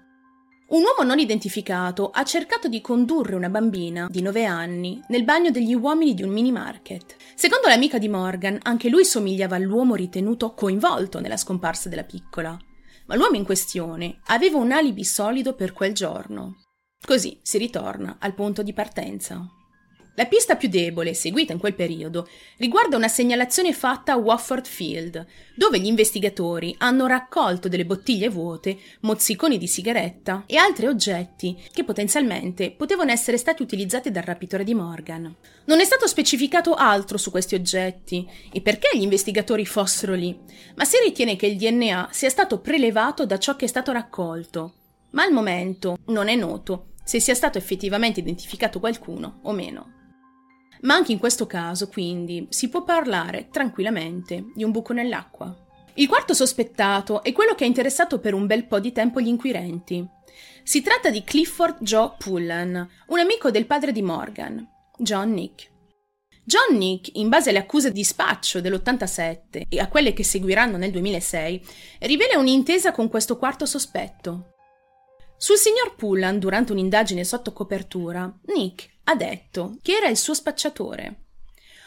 Un 0.70 0.82
uomo 0.82 1.08
non 1.08 1.20
identificato 1.20 2.10
ha 2.10 2.24
cercato 2.24 2.68
di 2.68 2.82
condurre 2.82 3.36
una 3.36 3.50
bambina 3.50 4.08
di 4.10 4.22
9 4.22 4.46
anni 4.46 5.00
nel 5.10 5.24
bagno 5.24 5.52
degli 5.52 5.76
uomini 5.76 6.16
di 6.16 6.24
un 6.24 6.32
mini 6.32 6.52
market. 6.52 7.16
Secondo 7.36 7.68
l'amica 7.68 8.00
di 8.00 8.10
Morgan, 8.10 8.58
anche 8.64 8.90
lui 8.90 9.06
somigliava 9.06 9.56
all'uomo 9.56 9.94
ritenuto 9.94 10.54
coinvolto 10.54 11.20
nella 11.20 11.38
scomparsa 11.38 11.90
della 11.90 12.04
piccola 12.04 12.58
ma 13.06 13.16
l'uomo 13.16 13.36
in 13.36 13.46
questione 13.46 14.20
aveva 14.28 14.58
un 14.58 14.72
alibi 14.72 15.04
solido 15.04 15.54
per 15.54 15.74
quel 15.74 15.94
giorno. 15.94 16.58
Così 17.06 17.40
si 17.42 17.58
ritorna 17.58 18.18
al 18.20 18.34
punto 18.34 18.64
di 18.64 18.74
partenza. 18.74 19.46
La 20.16 20.26
pista 20.28 20.56
più 20.56 20.70
debole, 20.70 21.16
seguita 21.16 21.54
in 21.54 21.60
quel 21.60 21.74
periodo, 21.74 22.28
riguarda 22.58 22.96
una 22.96 23.08
segnalazione 23.08 23.74
fatta 23.74 24.14
a 24.14 24.18
Wofford 24.18 24.68
Field, 24.68 25.26
dove 25.56 25.80
gli 25.80 25.88
investigatori 25.88 26.76
hanno 26.78 27.08
raccolto 27.08 27.68
delle 27.68 27.84
bottiglie 27.84 28.30
vuote, 28.30 28.78
mozziconi 29.02 29.58
di 29.58 29.66
sigaretta 29.66 30.44
e 30.46 30.56
altri 30.56 30.86
oggetti 30.86 31.60
che 31.72 31.84
potenzialmente 31.84 32.70
potevano 32.70 33.10
essere 33.10 33.38
stati 33.38 33.64
utilizzati 33.64 34.12
dal 34.12 34.22
rapitore 34.22 34.64
di 34.64 34.76
Morgan. 34.76 35.36
Non 35.66 35.80
è 35.80 35.84
stato 35.84 36.06
specificato 36.06 36.76
altro 36.76 37.18
su 37.18 37.32
questi 37.32 37.56
oggetti 37.56 38.30
e 38.52 38.62
perché 38.62 38.96
gli 38.96 39.02
investigatori 39.02 39.66
fossero 39.66 40.14
lì, 40.14 40.38
ma 40.76 40.86
si 40.86 40.98
ritiene 41.04 41.36
che 41.36 41.48
il 41.48 41.58
DNA 41.58 42.10
sia 42.12 42.30
stato 42.30 42.60
prelevato 42.60 43.26
da 43.26 43.40
ciò 43.40 43.56
che 43.56 43.66
è 43.66 43.68
stato 43.68 43.92
raccolto. 43.92 44.74
Ma 45.12 45.24
al 45.24 45.32
momento 45.32 45.98
non 46.08 46.28
è 46.28 46.36
noto 46.36 46.90
se 47.04 47.20
sia 47.20 47.34
stato 47.34 47.58
effettivamente 47.58 48.20
identificato 48.20 48.80
qualcuno 48.80 49.40
o 49.42 49.52
meno. 49.54 50.02
Ma 50.84 50.96
anche 50.96 51.12
in 51.12 51.20
questo 51.20 51.48
caso, 51.48 51.88
quindi, 51.88 52.48
si 52.50 52.70
può 52.70 52.84
parlare 52.84 53.48
tranquillamente 53.50 54.46
di 54.54 54.64
un 54.64 54.72
buco 54.72 54.94
nell'acqua. 54.94 55.56
Il 55.96 56.08
quarto 56.08 56.34
sospettato 56.34 57.24
è 57.24 57.32
quello 57.32 57.56
che 57.56 57.64
ha 57.64 57.68
interessato 57.68 58.20
per 58.20 58.34
un 58.34 58.48
bel 58.48 58.66
po' 58.66 58.80
di 58.80 58.92
tempo 58.92 59.22
gli 59.22 59.28
inquirenti. 59.28 60.06
Si 60.64 60.82
tratta 60.82 61.10
di 61.10 61.24
Clifford 61.24 61.78
Joe 61.82 62.14
Pullen, 62.18 62.90
un 63.08 63.20
amico 63.20 63.52
del 63.52 63.66
padre 63.66 63.92
di 63.92 64.02
Morgan, 64.02 64.68
John 64.98 65.32
Nick. 65.32 65.72
John 66.44 66.76
Nick, 66.76 67.12
in 67.14 67.30
base 67.30 67.52
alle 67.52 67.60
accuse 67.60 67.92
di 67.92 68.04
spaccio 68.04 68.60
dell'87 68.60 69.62
e 69.70 69.80
a 69.80 69.88
quelle 69.88 70.12
che 70.12 70.26
seguiranno 70.26 70.76
nel 70.76 70.92
2006, 70.92 71.62
rivela 72.00 72.38
un'intesa 72.40 72.92
con 72.92 73.08
questo 73.08 73.38
quarto 73.38 73.66
sospetto. 73.66 74.56
Sul 75.38 75.58
signor 75.58 75.96
Pullan, 75.96 76.40
durante 76.40 76.74
un'indagine 76.74 77.24
sotto 77.24 77.54
copertura, 77.54 78.34
Nick 78.48 78.93
ha 79.06 79.16
detto 79.16 79.78
che 79.82 79.94
era 79.94 80.08
il 80.08 80.18
suo 80.18 80.34
spacciatore. 80.34 81.22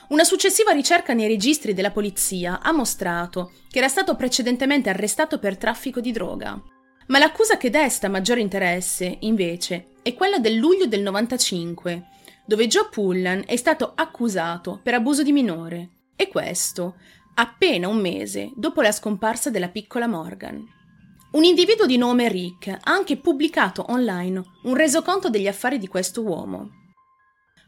Una 0.08 0.24
successiva 0.24 0.70
ricerca 0.70 1.14
nei 1.14 1.26
registri 1.26 1.74
della 1.74 1.90
polizia 1.90 2.60
ha 2.60 2.72
mostrato 2.72 3.52
che 3.70 3.78
era 3.78 3.88
stato 3.88 4.14
precedentemente 4.14 4.88
arrestato 4.88 5.38
per 5.38 5.56
traffico 5.56 6.00
di 6.00 6.12
droga. 6.12 6.60
Ma 7.08 7.18
l'accusa 7.18 7.56
che 7.56 7.70
desta 7.70 8.08
maggiore 8.08 8.40
interesse, 8.40 9.16
invece, 9.20 9.88
è 10.02 10.14
quella 10.14 10.38
del 10.38 10.54
luglio 10.54 10.86
del 10.86 11.02
95, 11.02 12.06
dove 12.44 12.68
Joe 12.68 12.88
Pullan 12.90 13.42
è 13.46 13.56
stato 13.56 13.92
accusato 13.94 14.80
per 14.82 14.94
abuso 14.94 15.22
di 15.22 15.32
minore, 15.32 15.88
e 16.14 16.28
questo 16.28 16.96
appena 17.34 17.88
un 17.88 17.98
mese 17.98 18.52
dopo 18.54 18.82
la 18.82 18.92
scomparsa 18.92 19.50
della 19.50 19.68
piccola 19.68 20.06
Morgan. 20.06 20.64
Un 21.32 21.44
individuo 21.44 21.84
di 21.84 21.96
nome 21.96 22.28
Rick 22.28 22.68
ha 22.68 22.78
anche 22.84 23.16
pubblicato 23.16 23.84
online 23.88 24.42
un 24.62 24.74
resoconto 24.74 25.28
degli 25.28 25.48
affari 25.48 25.78
di 25.78 25.88
questo 25.88 26.22
uomo. 26.22 26.85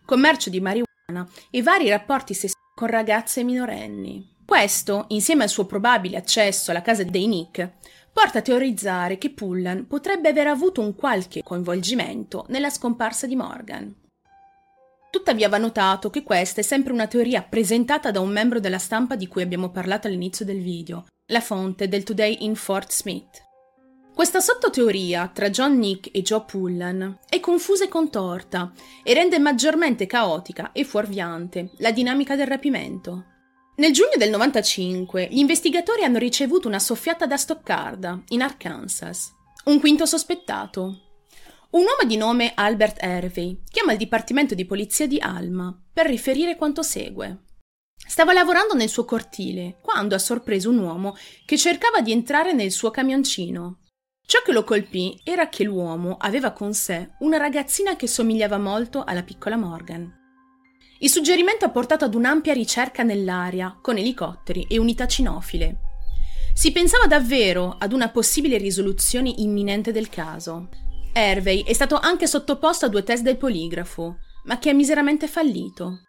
Commercio 0.09 0.49
di 0.49 0.59
marijuana 0.59 1.29
e 1.51 1.63
vari 1.63 1.91
rapporti 1.91 2.33
sessuali 2.33 2.57
con 2.75 2.89
ragazze 2.89 3.45
minorenni. 3.45 4.37
Questo, 4.43 5.05
insieme 5.09 5.43
al 5.43 5.51
suo 5.51 5.67
probabile 5.67 6.17
accesso 6.17 6.71
alla 6.71 6.81
casa 6.81 7.05
dei 7.05 7.27
Nick, 7.27 7.73
porta 8.11 8.39
a 8.39 8.43
teorizzare 8.43 9.19
che 9.19 9.29
Pullan 9.29 9.87
potrebbe 9.87 10.31
aver 10.31 10.47
avuto 10.47 10.81
un 10.81 10.95
qualche 10.95 11.43
coinvolgimento 11.43 12.47
nella 12.49 12.71
scomparsa 12.71 13.27
di 13.27 13.37
Morgan. 13.37 13.95
Tuttavia 15.11 15.51
va 15.51 15.59
notato 15.59 16.09
che 16.09 16.23
questa 16.23 16.63
è 16.63 16.65
sempre 16.65 16.95
una 16.95 17.07
teoria 17.07 17.43
presentata 17.43 18.11
da 18.11 18.21
un 18.21 18.31
membro 18.31 18.61
della 18.61 18.79
stampa 18.79 19.15
di 19.15 19.27
cui 19.27 19.43
abbiamo 19.43 19.69
parlato 19.69 20.07
all'inizio 20.07 20.47
del 20.47 20.63
video, 20.63 21.05
la 21.27 21.43
fonte 21.43 21.87
del 21.87 22.05
Today 22.05 22.39
in 22.41 22.55
Fort 22.55 22.91
Smith. 22.93 23.48
Questa 24.19 24.41
sottoteoria 24.41 25.31
tra 25.33 25.49
John 25.49 25.79
Nick 25.79 26.09
e 26.11 26.23
Joe 26.23 26.43
Pullan 26.45 27.21
è 27.29 27.39
confusa 27.39 27.85
e 27.85 27.89
contorta 27.89 28.73
e 29.05 29.15
rende 29.15 29.39
maggiormente 29.39 30.07
caotica 30.07 30.73
e 30.73 30.83
fuorviante 30.83 31.71
la 31.77 31.93
dinamica 31.93 32.35
del 32.35 32.49
rapimento. 32.49 33.27
Nel 33.77 33.93
giugno 33.93 34.17
del 34.17 34.31
95 34.31 35.29
gli 35.31 35.39
investigatori 35.39 36.03
hanno 36.03 36.19
ricevuto 36.19 36.67
una 36.67 36.81
soffiata 36.81 37.27
da 37.27 37.37
Stoccarda, 37.37 38.21
in 38.31 38.43
Arkansas. 38.43 39.33
Un 39.67 39.79
quinto 39.79 40.05
sospettato. 40.05 40.81
Un 41.71 41.83
uomo 41.83 42.05
di 42.05 42.17
nome 42.17 42.51
Albert 42.57 43.01
Hervey 43.01 43.61
chiama 43.71 43.93
il 43.93 43.99
dipartimento 43.99 44.57
di 44.57 44.67
polizia 44.67 45.07
di 45.07 45.21
Alma 45.21 45.73
per 45.93 46.07
riferire 46.07 46.57
quanto 46.57 46.83
segue. 46.83 47.45
Stava 47.95 48.33
lavorando 48.33 48.75
nel 48.75 48.89
suo 48.89 49.05
cortile 49.05 49.79
quando 49.81 50.17
ha 50.17 50.19
sorpreso 50.19 50.71
un 50.71 50.79
uomo 50.79 51.17
che 51.45 51.57
cercava 51.57 52.01
di 52.01 52.11
entrare 52.11 52.53
nel 52.53 52.73
suo 52.73 52.91
camioncino. 52.91 53.79
Ciò 54.29 54.43
che 54.45 54.53
lo 54.53 54.63
colpì 54.63 55.19
era 55.25 55.49
che 55.49 55.65
l'uomo 55.65 56.19
aveva 56.19 56.51
con 56.51 56.75
sé 56.75 57.13
una 57.21 57.39
ragazzina 57.39 57.97
che 57.97 58.07
somigliava 58.07 58.59
molto 58.59 59.03
alla 59.03 59.23
piccola 59.23 59.57
Morgan. 59.57 60.07
Il 60.99 61.09
suggerimento 61.09 61.65
ha 61.65 61.71
portato 61.71 62.05
ad 62.05 62.15
un'ampia 62.15 62.53
ricerca 62.53 63.03
nell'aria, 63.03 63.79
con 63.81 63.97
elicotteri 63.97 64.67
e 64.69 64.77
unità 64.77 65.07
cinofile. 65.07 65.79
Si 66.53 66.73
pensava 66.73 67.07
davvero 67.07 67.75
ad 67.79 67.95
una 67.95 68.11
possibile 68.11 68.59
risoluzione 68.59 69.33
imminente 69.39 69.93
del 69.93 70.11
caso. 70.11 70.69
Hervey 71.15 71.63
è 71.63 71.73
stato 71.73 71.99
anche 71.99 72.27
sottoposto 72.27 72.85
a 72.85 72.89
due 72.91 73.05
test 73.05 73.23
del 73.23 73.39
poligrafo, 73.39 74.19
ma 74.45 74.59
che 74.59 74.69
ha 74.69 74.75
miseramente 74.75 75.27
fallito. 75.27 76.03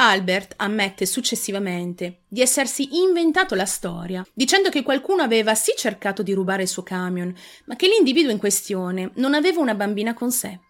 Albert 0.00 0.54
ammette 0.58 1.06
successivamente 1.06 2.20
di 2.28 2.40
essersi 2.40 2.98
inventato 2.98 3.56
la 3.56 3.64
storia, 3.64 4.24
dicendo 4.32 4.68
che 4.68 4.84
qualcuno 4.84 5.22
aveva 5.22 5.56
sì 5.56 5.72
cercato 5.76 6.22
di 6.22 6.32
rubare 6.34 6.62
il 6.62 6.68
suo 6.68 6.84
camion, 6.84 7.34
ma 7.64 7.74
che 7.74 7.88
l'individuo 7.88 8.30
in 8.30 8.38
questione 8.38 9.10
non 9.14 9.34
aveva 9.34 9.60
una 9.60 9.74
bambina 9.74 10.14
con 10.14 10.30
sé. 10.30 10.60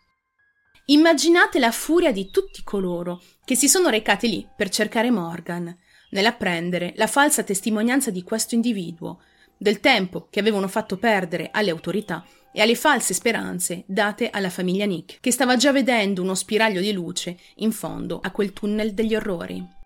Immaginate 0.87 1.59
la 1.59 1.73
furia 1.73 2.11
di 2.11 2.31
tutti 2.31 2.63
coloro 2.65 3.21
che 3.45 3.55
si 3.55 3.69
sono 3.69 3.91
recati 3.91 4.31
lì 4.31 4.49
per 4.57 4.71
cercare 4.71 5.11
Morgan, 5.11 5.77
nell'apprendere 6.11 6.95
la 6.97 7.07
falsa 7.07 7.43
testimonianza 7.43 8.11
di 8.11 8.23
questo 8.23 8.55
individuo, 8.55 9.21
del 9.59 9.81
tempo 9.81 10.29
che 10.31 10.41
avevano 10.41 10.69
fatto 10.69 10.97
perdere 10.97 11.51
alle 11.53 11.69
autorità 11.69 12.25
e 12.53 12.61
alle 12.61 12.75
false 12.75 13.15
speranze 13.15 13.85
date 13.87 14.31
alla 14.31 14.51
famiglia 14.51 14.87
Nick, 14.87 15.21
che 15.21 15.31
stava 15.33 15.57
già 15.57 15.73
vedendo 15.73 16.23
uno 16.23 16.35
spiraglio 16.35 16.81
di 16.81 16.93
luce 16.93 17.37
in 17.57 17.73
fondo 17.73 18.21
a 18.23 18.31
quel 18.31 18.53
tunnel 18.53 18.95
degli 18.95 19.15
orrori. 19.15 19.77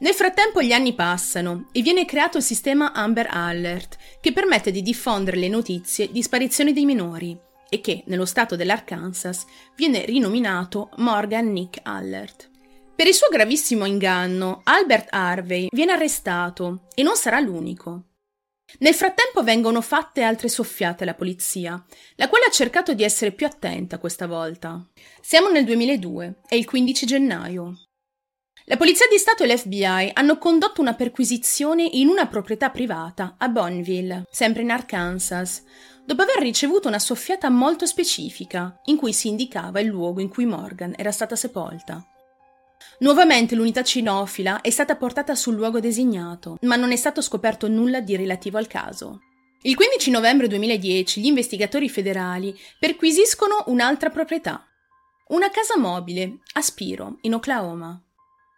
Nel 0.00 0.14
frattempo 0.14 0.62
gli 0.62 0.72
anni 0.72 0.94
passano 0.94 1.68
e 1.72 1.82
viene 1.82 2.04
creato 2.06 2.38
il 2.38 2.42
sistema 2.42 2.92
Amber 2.92 3.26
Alert, 3.30 3.96
che 4.20 4.32
permette 4.32 4.70
di 4.70 4.82
diffondere 4.82 5.36
le 5.36 5.48
notizie 5.48 6.10
di 6.10 6.22
sparizioni 6.22 6.72
dei 6.72 6.86
minori, 6.86 7.38
e 7.68 7.80
che, 7.80 8.02
nello 8.06 8.24
stato 8.24 8.56
dell'Arkansas, 8.56 9.44
viene 9.76 10.04
rinominato 10.04 10.90
Morgan 10.96 11.52
Nick 11.52 11.80
Allert. 11.82 12.48
Per 12.96 13.06
il 13.06 13.14
suo 13.14 13.28
gravissimo 13.30 13.84
inganno, 13.84 14.60
Albert 14.64 15.08
Harvey 15.10 15.68
viene 15.70 15.92
arrestato 15.92 16.86
e 16.94 17.02
non 17.02 17.16
sarà 17.16 17.40
l'unico. 17.40 18.09
Nel 18.78 18.94
frattempo 18.94 19.42
vengono 19.42 19.80
fatte 19.80 20.22
altre 20.22 20.48
soffiate 20.48 21.02
alla 21.02 21.14
polizia, 21.14 21.82
la 22.16 22.28
quale 22.28 22.46
ha 22.46 22.50
cercato 22.50 22.94
di 22.94 23.02
essere 23.02 23.32
più 23.32 23.46
attenta 23.46 23.98
questa 23.98 24.26
volta. 24.26 24.86
Siamo 25.20 25.50
nel 25.50 25.64
2002, 25.64 26.40
è 26.46 26.54
il 26.54 26.64
15 26.64 27.06
gennaio. 27.06 27.74
La 28.64 28.76
Polizia 28.76 29.06
di 29.10 29.18
Stato 29.18 29.42
e 29.42 29.52
l'FBI 29.52 30.10
hanno 30.12 30.38
condotto 30.38 30.80
una 30.80 30.94
perquisizione 30.94 31.82
in 31.82 32.08
una 32.08 32.28
proprietà 32.28 32.70
privata 32.70 33.34
a 33.36 33.48
Bonneville, 33.48 34.24
sempre 34.30 34.62
in 34.62 34.70
Arkansas, 34.70 35.64
dopo 36.04 36.22
aver 36.22 36.38
ricevuto 36.38 36.86
una 36.86 36.98
soffiata 36.98 37.50
molto 37.50 37.84
specifica, 37.86 38.80
in 38.84 38.96
cui 38.96 39.12
si 39.12 39.28
indicava 39.28 39.80
il 39.80 39.88
luogo 39.88 40.20
in 40.20 40.28
cui 40.28 40.44
Morgan 40.44 40.94
era 40.96 41.10
stata 41.10 41.34
sepolta. 41.34 42.09
Nuovamente 43.00 43.54
l'unità 43.54 43.82
cinofila 43.82 44.60
è 44.60 44.70
stata 44.70 44.96
portata 44.96 45.34
sul 45.34 45.54
luogo 45.54 45.80
designato, 45.80 46.58
ma 46.62 46.76
non 46.76 46.92
è 46.92 46.96
stato 46.96 47.20
scoperto 47.20 47.68
nulla 47.68 48.00
di 48.00 48.16
relativo 48.16 48.58
al 48.58 48.66
caso. 48.66 49.20
Il 49.62 49.74
15 49.74 50.10
novembre 50.10 50.48
2010 50.48 51.20
gli 51.20 51.26
investigatori 51.26 51.88
federali 51.88 52.58
perquisiscono 52.78 53.64
un'altra 53.66 54.08
proprietà, 54.08 54.66
una 55.28 55.50
casa 55.50 55.78
mobile 55.78 56.38
a 56.54 56.60
Spiro, 56.62 57.18
in 57.22 57.34
Oklahoma. 57.34 58.02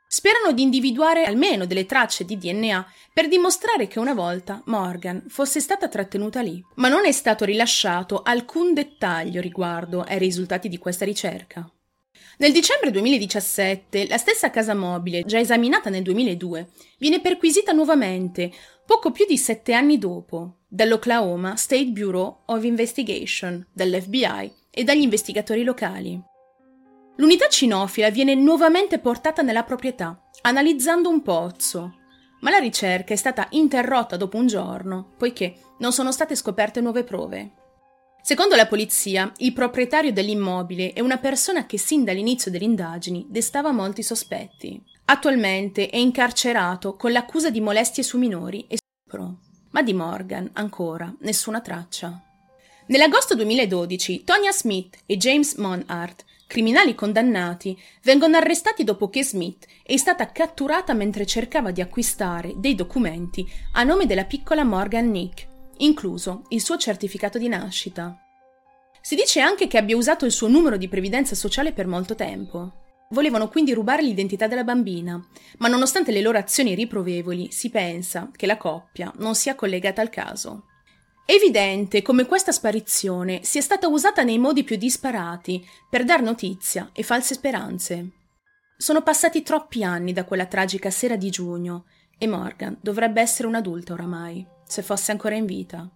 Sperano 0.06 0.52
di 0.52 0.62
individuare 0.62 1.24
almeno 1.24 1.64
delle 1.66 1.86
tracce 1.86 2.24
di 2.24 2.36
DNA 2.36 2.86
per 3.12 3.28
dimostrare 3.28 3.88
che 3.88 3.98
una 3.98 4.14
volta 4.14 4.62
Morgan 4.66 5.24
fosse 5.28 5.58
stata 5.58 5.88
trattenuta 5.88 6.40
lì, 6.40 6.62
ma 6.76 6.88
non 6.88 7.06
è 7.06 7.12
stato 7.12 7.44
rilasciato 7.44 8.22
alcun 8.22 8.74
dettaglio 8.74 9.40
riguardo 9.40 10.02
ai 10.02 10.18
risultati 10.18 10.68
di 10.68 10.78
questa 10.78 11.04
ricerca. 11.04 11.68
Nel 12.38 12.52
dicembre 12.52 12.90
2017 12.90 14.08
la 14.08 14.16
stessa 14.16 14.50
casa 14.50 14.74
mobile, 14.74 15.22
già 15.24 15.38
esaminata 15.38 15.90
nel 15.90 16.02
2002, 16.02 16.70
viene 16.98 17.20
perquisita 17.20 17.72
nuovamente, 17.72 18.50
poco 18.86 19.10
più 19.10 19.26
di 19.26 19.36
sette 19.36 19.74
anni 19.74 19.98
dopo, 19.98 20.60
dall'Oklahoma 20.66 21.56
State 21.56 21.86
Bureau 21.86 22.42
of 22.46 22.64
Investigation, 22.64 23.66
dall'FBI 23.72 24.52
e 24.70 24.84
dagli 24.84 25.02
investigatori 25.02 25.62
locali. 25.62 26.20
L'unità 27.16 27.46
cinofila 27.48 28.08
viene 28.08 28.34
nuovamente 28.34 28.98
portata 28.98 29.42
nella 29.42 29.64
proprietà, 29.64 30.30
analizzando 30.40 31.10
un 31.10 31.22
pozzo, 31.22 31.98
ma 32.40 32.50
la 32.50 32.58
ricerca 32.58 33.12
è 33.12 33.16
stata 33.16 33.46
interrotta 33.50 34.16
dopo 34.16 34.38
un 34.38 34.46
giorno, 34.46 35.12
poiché 35.18 35.54
non 35.78 35.92
sono 35.92 36.10
state 36.10 36.34
scoperte 36.34 36.80
nuove 36.80 37.04
prove. 37.04 37.61
Secondo 38.24 38.54
la 38.54 38.68
polizia, 38.68 39.32
il 39.38 39.52
proprietario 39.52 40.12
dell'immobile 40.12 40.92
è 40.92 41.00
una 41.00 41.18
persona 41.18 41.66
che 41.66 41.76
sin 41.76 42.04
dall'inizio 42.04 42.52
delle 42.52 42.64
indagini 42.64 43.26
destava 43.28 43.72
molti 43.72 44.04
sospetti. 44.04 44.80
Attualmente 45.06 45.90
è 45.90 45.96
incarcerato 45.96 46.94
con 46.94 47.10
l'accusa 47.10 47.50
di 47.50 47.60
molestie 47.60 48.04
su 48.04 48.18
minori 48.18 48.64
e 48.68 48.76
stupro. 48.76 49.38
Ma 49.70 49.82
di 49.82 49.92
Morgan, 49.92 50.48
ancora, 50.52 51.12
nessuna 51.22 51.60
traccia. 51.60 52.22
Nell'agosto 52.86 53.34
2012, 53.34 54.22
Tonya 54.22 54.52
Smith 54.52 54.98
e 55.04 55.16
James 55.16 55.54
Monhart 55.56 56.24
criminali 56.46 56.94
condannati, 56.94 57.76
vengono 58.02 58.36
arrestati 58.36 58.84
dopo 58.84 59.08
che 59.08 59.24
Smith 59.24 59.66
è 59.82 59.96
stata 59.96 60.30
catturata 60.30 60.92
mentre 60.92 61.26
cercava 61.26 61.72
di 61.72 61.80
acquistare 61.80 62.52
dei 62.56 62.74
documenti 62.76 63.50
a 63.72 63.82
nome 63.82 64.06
della 64.06 64.26
piccola 64.26 64.62
Morgan 64.62 65.10
Nick, 65.10 65.48
incluso 65.82 66.44
il 66.48 66.60
suo 66.60 66.76
certificato 66.76 67.38
di 67.38 67.48
nascita. 67.48 68.16
Si 69.00 69.14
dice 69.14 69.40
anche 69.40 69.66
che 69.66 69.78
abbia 69.78 69.96
usato 69.96 70.24
il 70.24 70.32
suo 70.32 70.48
numero 70.48 70.76
di 70.76 70.88
previdenza 70.88 71.34
sociale 71.34 71.72
per 71.72 71.86
molto 71.86 72.14
tempo. 72.14 72.80
Volevano 73.10 73.48
quindi 73.48 73.74
rubare 73.74 74.02
l'identità 74.02 74.46
della 74.46 74.64
bambina, 74.64 75.20
ma 75.58 75.68
nonostante 75.68 76.12
le 76.12 76.22
loro 76.22 76.38
azioni 76.38 76.74
riprovevoli, 76.74 77.50
si 77.50 77.68
pensa 77.68 78.30
che 78.34 78.46
la 78.46 78.56
coppia 78.56 79.12
non 79.16 79.34
sia 79.34 79.54
collegata 79.54 80.00
al 80.00 80.08
caso. 80.08 80.66
È 81.26 81.32
evidente 81.32 82.00
come 82.00 82.26
questa 82.26 82.52
sparizione 82.52 83.40
sia 83.42 83.60
stata 83.60 83.86
usata 83.88 84.22
nei 84.22 84.38
modi 84.38 84.64
più 84.64 84.76
disparati 84.76 85.64
per 85.90 86.04
dar 86.04 86.22
notizia 86.22 86.90
e 86.92 87.02
false 87.02 87.34
speranze. 87.34 88.10
Sono 88.76 89.02
passati 89.02 89.42
troppi 89.42 89.84
anni 89.84 90.12
da 90.12 90.24
quella 90.24 90.46
tragica 90.46 90.90
sera 90.90 91.16
di 91.16 91.30
giugno 91.30 91.84
e 92.18 92.26
Morgan 92.26 92.76
dovrebbe 92.80 93.20
essere 93.20 93.46
un'adulta 93.46 93.92
oramai, 93.92 94.44
se 94.66 94.82
fosse 94.82 95.12
ancora 95.12 95.34
in 95.34 95.46
vita. 95.46 95.88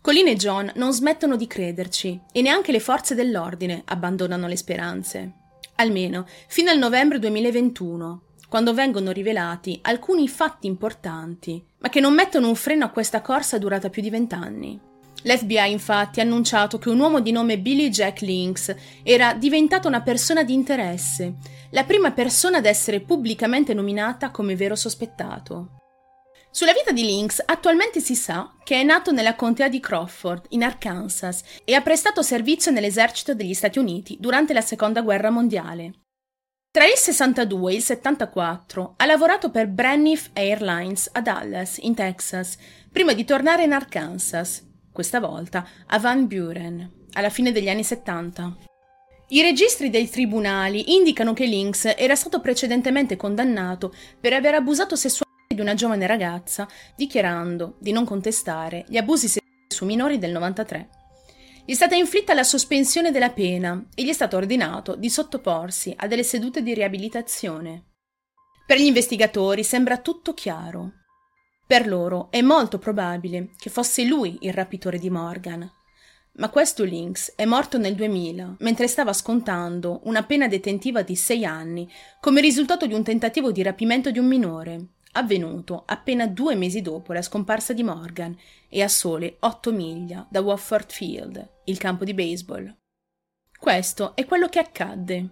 Colin 0.00 0.28
e 0.28 0.36
John 0.36 0.72
non 0.76 0.92
smettono 0.92 1.36
di 1.36 1.46
crederci 1.46 2.18
e 2.32 2.40
neanche 2.40 2.72
le 2.72 2.80
forze 2.80 3.14
dell'ordine 3.14 3.82
abbandonano 3.84 4.46
le 4.46 4.56
speranze. 4.56 5.32
Almeno 5.76 6.26
fino 6.46 6.70
al 6.70 6.78
novembre 6.78 7.18
2021, 7.18 8.22
quando 8.48 8.72
vengono 8.72 9.12
rivelati 9.12 9.78
alcuni 9.82 10.26
fatti 10.26 10.66
importanti, 10.66 11.62
ma 11.78 11.88
che 11.88 12.00
non 12.00 12.14
mettono 12.14 12.48
un 12.48 12.54
freno 12.54 12.86
a 12.86 12.90
questa 12.90 13.20
corsa 13.20 13.58
durata 13.58 13.90
più 13.90 14.02
di 14.02 14.10
vent'anni. 14.10 14.80
L'FBI 15.22 15.70
infatti 15.70 16.20
ha 16.20 16.22
annunciato 16.22 16.78
che 16.78 16.88
un 16.88 16.98
uomo 16.98 17.20
di 17.20 17.30
nome 17.30 17.58
Billy 17.58 17.90
Jack 17.90 18.22
Lynx 18.22 18.74
era 19.02 19.34
diventato 19.34 19.86
una 19.86 20.00
persona 20.00 20.42
di 20.42 20.54
interesse, 20.54 21.34
la 21.70 21.84
prima 21.84 22.10
persona 22.12 22.56
ad 22.56 22.64
essere 22.64 23.00
pubblicamente 23.00 23.74
nominata 23.74 24.30
come 24.30 24.56
vero 24.56 24.74
sospettato. 24.74 25.79
Sulla 26.52 26.72
vita 26.72 26.90
di 26.90 27.04
Lynx 27.04 27.40
attualmente 27.44 28.00
si 28.00 28.16
sa 28.16 28.52
che 28.64 28.80
è 28.80 28.82
nato 28.82 29.12
nella 29.12 29.36
contea 29.36 29.68
di 29.68 29.78
Crawford, 29.78 30.46
in 30.48 30.64
Arkansas, 30.64 31.42
e 31.64 31.74
ha 31.74 31.80
prestato 31.80 32.22
servizio 32.22 32.72
nell'esercito 32.72 33.34
degli 33.34 33.54
Stati 33.54 33.78
Uniti 33.78 34.16
durante 34.18 34.52
la 34.52 34.60
Seconda 34.60 35.00
Guerra 35.00 35.30
Mondiale. 35.30 35.92
Tra 36.72 36.84
il 36.84 36.96
62 36.96 37.72
e 37.72 37.76
il 37.76 37.82
74 37.82 38.94
ha 38.96 39.06
lavorato 39.06 39.50
per 39.50 39.68
Braniff 39.68 40.28
Airlines 40.32 41.08
a 41.12 41.20
Dallas, 41.20 41.78
in 41.78 41.94
Texas, 41.94 42.56
prima 42.90 43.12
di 43.12 43.24
tornare 43.24 43.62
in 43.62 43.72
Arkansas, 43.72 44.66
questa 44.92 45.20
volta 45.20 45.66
a 45.86 45.98
Van 46.00 46.26
Buren, 46.26 47.06
alla 47.12 47.30
fine 47.30 47.52
degli 47.52 47.68
anni 47.68 47.84
70. 47.84 48.56
I 49.28 49.42
registri 49.42 49.88
dei 49.88 50.10
tribunali 50.10 50.96
indicano 50.96 51.32
che 51.32 51.46
Lynx 51.46 51.94
era 51.96 52.16
stato 52.16 52.40
precedentemente 52.40 53.16
condannato 53.16 53.94
per 54.20 54.32
aver 54.32 54.54
abusato 54.54 54.96
sessualmente 54.96 55.29
di 55.52 55.60
una 55.60 55.74
giovane 55.74 56.06
ragazza, 56.06 56.68
dichiarando 56.94 57.74
di 57.80 57.90
non 57.90 58.04
contestare 58.04 58.84
gli 58.86 58.96
abusi 58.96 59.26
sessuali 59.26 59.66
su 59.66 59.84
minori 59.84 60.16
del 60.16 60.30
93. 60.30 60.88
Gli 61.64 61.72
è 61.72 61.74
stata 61.74 61.96
inflitta 61.96 62.34
la 62.34 62.44
sospensione 62.44 63.10
della 63.10 63.30
pena 63.30 63.84
e 63.96 64.04
gli 64.04 64.08
è 64.10 64.12
stato 64.12 64.36
ordinato 64.36 64.94
di 64.94 65.10
sottoporsi 65.10 65.92
a 65.96 66.06
delle 66.06 66.22
sedute 66.22 66.62
di 66.62 66.72
riabilitazione. 66.72 67.86
Per 68.64 68.78
gli 68.78 68.84
investigatori 68.84 69.64
sembra 69.64 69.98
tutto 69.98 70.34
chiaro. 70.34 70.92
Per 71.66 71.88
loro 71.88 72.28
è 72.30 72.42
molto 72.42 72.78
probabile 72.78 73.50
che 73.58 73.70
fosse 73.70 74.04
lui 74.04 74.38
il 74.42 74.52
rapitore 74.52 75.00
di 75.00 75.10
Morgan. 75.10 75.68
Ma 76.34 76.48
questo 76.48 76.84
Lynx 76.84 77.32
è 77.34 77.44
morto 77.44 77.76
nel 77.76 77.96
2000, 77.96 78.54
mentre 78.60 78.86
stava 78.86 79.12
scontando 79.12 80.00
una 80.04 80.22
pena 80.22 80.46
detentiva 80.46 81.02
di 81.02 81.16
sei 81.16 81.44
anni 81.44 81.90
come 82.20 82.40
risultato 82.40 82.86
di 82.86 82.94
un 82.94 83.02
tentativo 83.02 83.50
di 83.50 83.62
rapimento 83.62 84.12
di 84.12 84.20
un 84.20 84.26
minore, 84.26 84.86
avvenuto 85.12 85.82
appena 85.86 86.26
due 86.26 86.54
mesi 86.54 86.82
dopo 86.82 87.12
la 87.12 87.22
scomparsa 87.22 87.72
di 87.72 87.82
Morgan 87.82 88.36
e 88.68 88.82
a 88.82 88.88
sole 88.88 89.36
otto 89.40 89.72
miglia 89.72 90.26
da 90.30 90.40
Wofford 90.40 90.90
Field, 90.90 91.48
il 91.64 91.78
campo 91.78 92.04
di 92.04 92.14
baseball. 92.14 92.74
Questo 93.58 94.14
è 94.14 94.24
quello 94.24 94.48
che 94.48 94.58
accadde. 94.58 95.28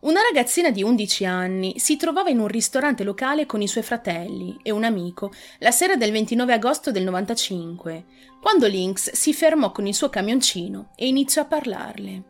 Una 0.00 0.20
ragazzina 0.22 0.70
di 0.70 0.82
11 0.82 1.24
anni 1.26 1.78
si 1.78 1.96
trovava 1.96 2.30
in 2.30 2.38
un 2.38 2.48
ristorante 2.48 3.04
locale 3.04 3.44
con 3.44 3.60
i 3.60 3.68
suoi 3.68 3.82
fratelli 3.82 4.58
e 4.62 4.70
un 4.70 4.84
amico 4.84 5.30
la 5.58 5.70
sera 5.70 5.96
del 5.96 6.10
29 6.10 6.54
agosto 6.54 6.90
del 6.90 7.02
95, 7.04 8.04
quando 8.40 8.66
Lynx 8.66 9.12
si 9.12 9.34
fermò 9.34 9.72
con 9.72 9.86
il 9.86 9.94
suo 9.94 10.08
camioncino 10.08 10.92
e 10.96 11.06
iniziò 11.06 11.42
a 11.42 11.46
parlarle. 11.46 12.29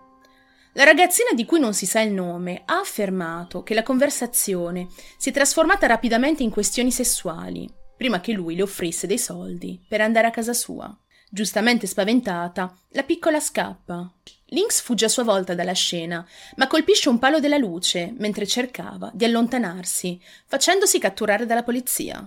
La 0.75 0.85
ragazzina 0.85 1.31
di 1.35 1.45
cui 1.45 1.59
non 1.59 1.75
si 1.75 1.85
sa 1.85 2.01
il 2.01 2.13
nome 2.13 2.63
ha 2.65 2.79
affermato 2.79 3.65
che 3.65 3.75
la 3.75 3.83
conversazione 3.83 4.87
si 5.17 5.31
è 5.31 5.33
trasformata 5.33 5.89
rapidamente 5.89 6.45
in 6.45 6.51
questioni 6.51 6.93
sessuali, 6.93 7.69
prima 7.97 8.21
che 8.21 8.33
lui 8.33 8.55
le 8.55 8.63
offrisse 8.63 9.09
dei 9.09 9.19
soldi 9.19 9.85
per 9.89 10.01
andare 10.01 10.29
a 10.29 10.31
casa 10.31 10.53
sua. 10.53 10.97
Giustamente 11.29 11.89
spaventata, 11.89 12.73
la 12.91 13.03
piccola 13.03 13.41
scappa. 13.41 14.13
Lynx 14.47 14.81
fugge 14.81 15.07
a 15.07 15.09
sua 15.09 15.25
volta 15.25 15.55
dalla 15.55 15.73
scena, 15.73 16.25
ma 16.55 16.69
colpisce 16.69 17.09
un 17.09 17.19
palo 17.19 17.41
della 17.41 17.57
luce 17.57 18.15
mentre 18.19 18.47
cercava 18.47 19.11
di 19.13 19.25
allontanarsi, 19.25 20.21
facendosi 20.47 21.01
catturare 21.01 21.47
dalla 21.47 21.65
polizia. 21.65 22.25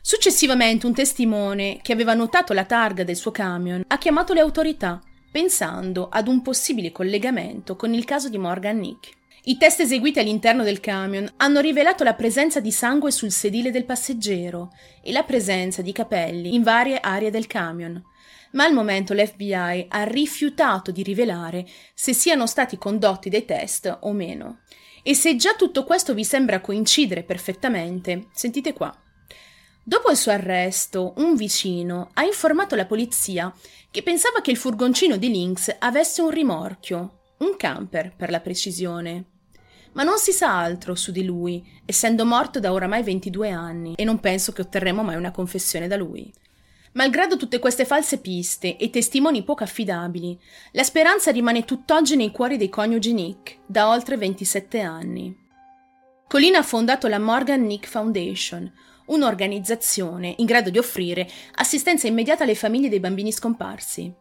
Successivamente 0.00 0.86
un 0.86 0.94
testimone, 0.94 1.78
che 1.80 1.92
aveva 1.92 2.14
notato 2.14 2.52
la 2.52 2.64
targa 2.64 3.04
del 3.04 3.16
suo 3.16 3.30
camion, 3.30 3.84
ha 3.86 3.98
chiamato 3.98 4.32
le 4.32 4.40
autorità 4.40 5.00
pensando 5.34 6.08
ad 6.12 6.28
un 6.28 6.42
possibile 6.42 6.92
collegamento 6.92 7.74
con 7.74 7.92
il 7.92 8.04
caso 8.04 8.28
di 8.28 8.38
Morgan 8.38 8.78
Nick. 8.78 9.10
I 9.46 9.56
test 9.56 9.80
eseguiti 9.80 10.20
all'interno 10.20 10.62
del 10.62 10.78
camion 10.78 11.28
hanno 11.38 11.58
rivelato 11.58 12.04
la 12.04 12.14
presenza 12.14 12.60
di 12.60 12.70
sangue 12.70 13.10
sul 13.10 13.32
sedile 13.32 13.72
del 13.72 13.84
passeggero 13.84 14.70
e 15.02 15.10
la 15.10 15.24
presenza 15.24 15.82
di 15.82 15.90
capelli 15.90 16.54
in 16.54 16.62
varie 16.62 17.00
aree 17.00 17.32
del 17.32 17.48
camion, 17.48 18.00
ma 18.52 18.62
al 18.62 18.72
momento 18.72 19.12
l'FBI 19.12 19.86
ha 19.88 20.04
rifiutato 20.04 20.92
di 20.92 21.02
rivelare 21.02 21.66
se 21.94 22.12
siano 22.12 22.46
stati 22.46 22.78
condotti 22.78 23.28
dei 23.28 23.44
test 23.44 23.92
o 24.02 24.12
meno. 24.12 24.60
E 25.02 25.16
se 25.16 25.34
già 25.34 25.54
tutto 25.54 25.82
questo 25.82 26.14
vi 26.14 26.24
sembra 26.24 26.60
coincidere 26.60 27.24
perfettamente, 27.24 28.28
sentite 28.32 28.72
qua. 28.72 28.96
Dopo 29.86 30.10
il 30.10 30.16
suo 30.16 30.32
arresto, 30.32 31.12
un 31.18 31.36
vicino 31.36 32.08
ha 32.14 32.24
informato 32.24 32.74
la 32.74 32.86
polizia 32.86 33.54
che 33.90 34.02
pensava 34.02 34.40
che 34.40 34.50
il 34.50 34.56
furgoncino 34.56 35.18
di 35.18 35.30
Lynx 35.30 35.76
avesse 35.78 36.22
un 36.22 36.30
rimorchio, 36.30 37.18
un 37.40 37.54
camper 37.58 38.14
per 38.16 38.30
la 38.30 38.40
precisione. 38.40 39.24
Ma 39.92 40.02
non 40.02 40.16
si 40.16 40.32
sa 40.32 40.58
altro 40.58 40.94
su 40.94 41.12
di 41.12 41.22
lui, 41.22 41.62
essendo 41.84 42.24
morto 42.24 42.60
da 42.60 42.72
oramai 42.72 43.02
22 43.02 43.50
anni, 43.50 43.92
e 43.94 44.04
non 44.04 44.20
penso 44.20 44.52
che 44.52 44.62
otterremo 44.62 45.02
mai 45.02 45.16
una 45.16 45.30
confessione 45.30 45.86
da 45.86 45.96
lui. 45.96 46.32
Malgrado 46.92 47.36
tutte 47.36 47.58
queste 47.58 47.84
false 47.84 48.20
piste 48.20 48.78
e 48.78 48.88
testimoni 48.88 49.42
poco 49.42 49.64
affidabili, 49.64 50.40
la 50.72 50.82
speranza 50.82 51.30
rimane 51.30 51.66
tutt'oggi 51.66 52.16
nei 52.16 52.30
cuori 52.30 52.56
dei 52.56 52.70
coniugi 52.70 53.12
Nick, 53.12 53.58
da 53.66 53.90
oltre 53.90 54.16
27 54.16 54.80
anni. 54.80 55.36
Colina 56.26 56.60
ha 56.60 56.62
fondato 56.62 57.06
la 57.06 57.18
Morgan 57.18 57.66
Nick 57.66 57.86
Foundation, 57.86 58.72
un'organizzazione 59.06 60.34
in 60.38 60.46
grado 60.46 60.70
di 60.70 60.78
offrire 60.78 61.28
assistenza 61.54 62.06
immediata 62.06 62.44
alle 62.44 62.54
famiglie 62.54 62.88
dei 62.88 63.00
bambini 63.00 63.32
scomparsi. 63.32 64.12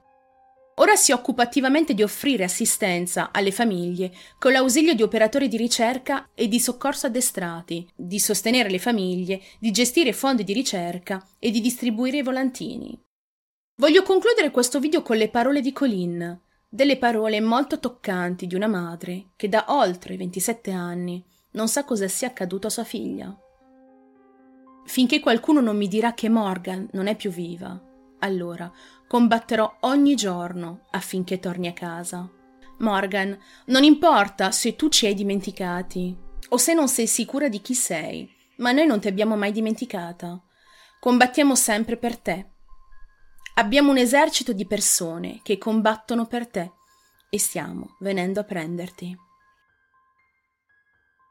Ora 0.78 0.96
si 0.96 1.12
occupa 1.12 1.44
attivamente 1.44 1.94
di 1.94 2.02
offrire 2.02 2.44
assistenza 2.44 3.30
alle 3.32 3.52
famiglie 3.52 4.12
con 4.40 4.52
l'ausilio 4.52 4.96
di 4.96 5.04
operatori 5.04 5.48
di 5.48 5.58
ricerca 5.58 6.30
e 6.34 6.48
di 6.48 6.60
soccorso 6.60 7.06
addestrati, 7.06 7.88
di 7.96 8.20
sostenere 8.20 8.70
le 8.70 8.80
famiglie, 8.80 9.40
di 9.60 9.70
gestire 9.70 10.14
fondi 10.14 10.44
di 10.44 10.54
ricerca 10.54 11.24
e 11.38 11.52
di 11.52 11.62
distribuire 11.62 12.18
i 12.18 12.24
volantini. 12.24 13.00
Voglio 13.76 14.02
concludere 14.02 14.50
questo 14.50 14.80
video 14.80 15.04
con 15.04 15.18
le 15.18 15.30
parole 15.30 15.62
di 15.62 15.72
Colin, 15.72 16.42
delle 16.68 16.98
parole 16.98 17.40
molto 17.40 17.80
toccanti 17.80 18.48
di 18.48 18.56
una 18.56 18.68
madre 18.68 19.28
che 19.36 19.50
da 19.50 19.66
oltre 19.68 20.18
27 20.18 20.72
anni 20.72 21.24
non 21.52 21.68
sa 21.68 21.84
cosa 21.84 22.08
sia 22.08 22.30
accaduto 22.30 22.66
a 22.66 22.72
sua 22.72 22.84
figlia. 22.84 23.43
Finché 24.86 25.20
qualcuno 25.20 25.62
non 25.62 25.78
mi 25.78 25.88
dirà 25.88 26.14
che 26.14 26.30
Morgan 26.30 26.88
non 26.92 27.08
è 27.08 27.16
più 27.16 27.32
viva, 27.32 27.80
allora 28.20 28.72
combatterò 29.08 29.78
ogni 29.82 30.16
giorno 30.16 30.86
affinché 30.92 31.40
torni 31.40 31.68
a 31.68 31.74
casa. 31.74 32.30
Morgan, 32.80 33.38
non 33.68 33.84
importa 33.84 34.52
se 34.52 34.76
tu 34.76 34.90
ci 34.90 35.06
hai 35.06 35.14
dimenticati 35.14 36.16
o 36.50 36.58
se 36.58 36.74
non 36.74 36.88
sei 36.88 37.08
sicura 37.08 37.48
di 37.48 37.62
chi 37.62 37.74
sei, 37.74 38.30
ma 38.58 38.72
noi 38.72 38.86
non 38.86 39.00
ti 39.00 39.08
abbiamo 39.08 39.36
mai 39.36 39.52
dimenticata. 39.52 40.42
Combattiamo 41.00 41.56
sempre 41.56 41.98
per 41.98 42.18
te. 42.18 42.52
Abbiamo 43.56 43.92
un 43.92 43.98
esercito 43.98 44.54
di 44.54 44.66
persone 44.66 45.40
che 45.44 45.58
combattono 45.58 46.26
per 46.26 46.48
te 46.48 46.72
e 47.30 47.40
stiamo 47.40 47.96
venendo 48.00 48.40
a 48.40 48.44
prenderti. 48.44 49.16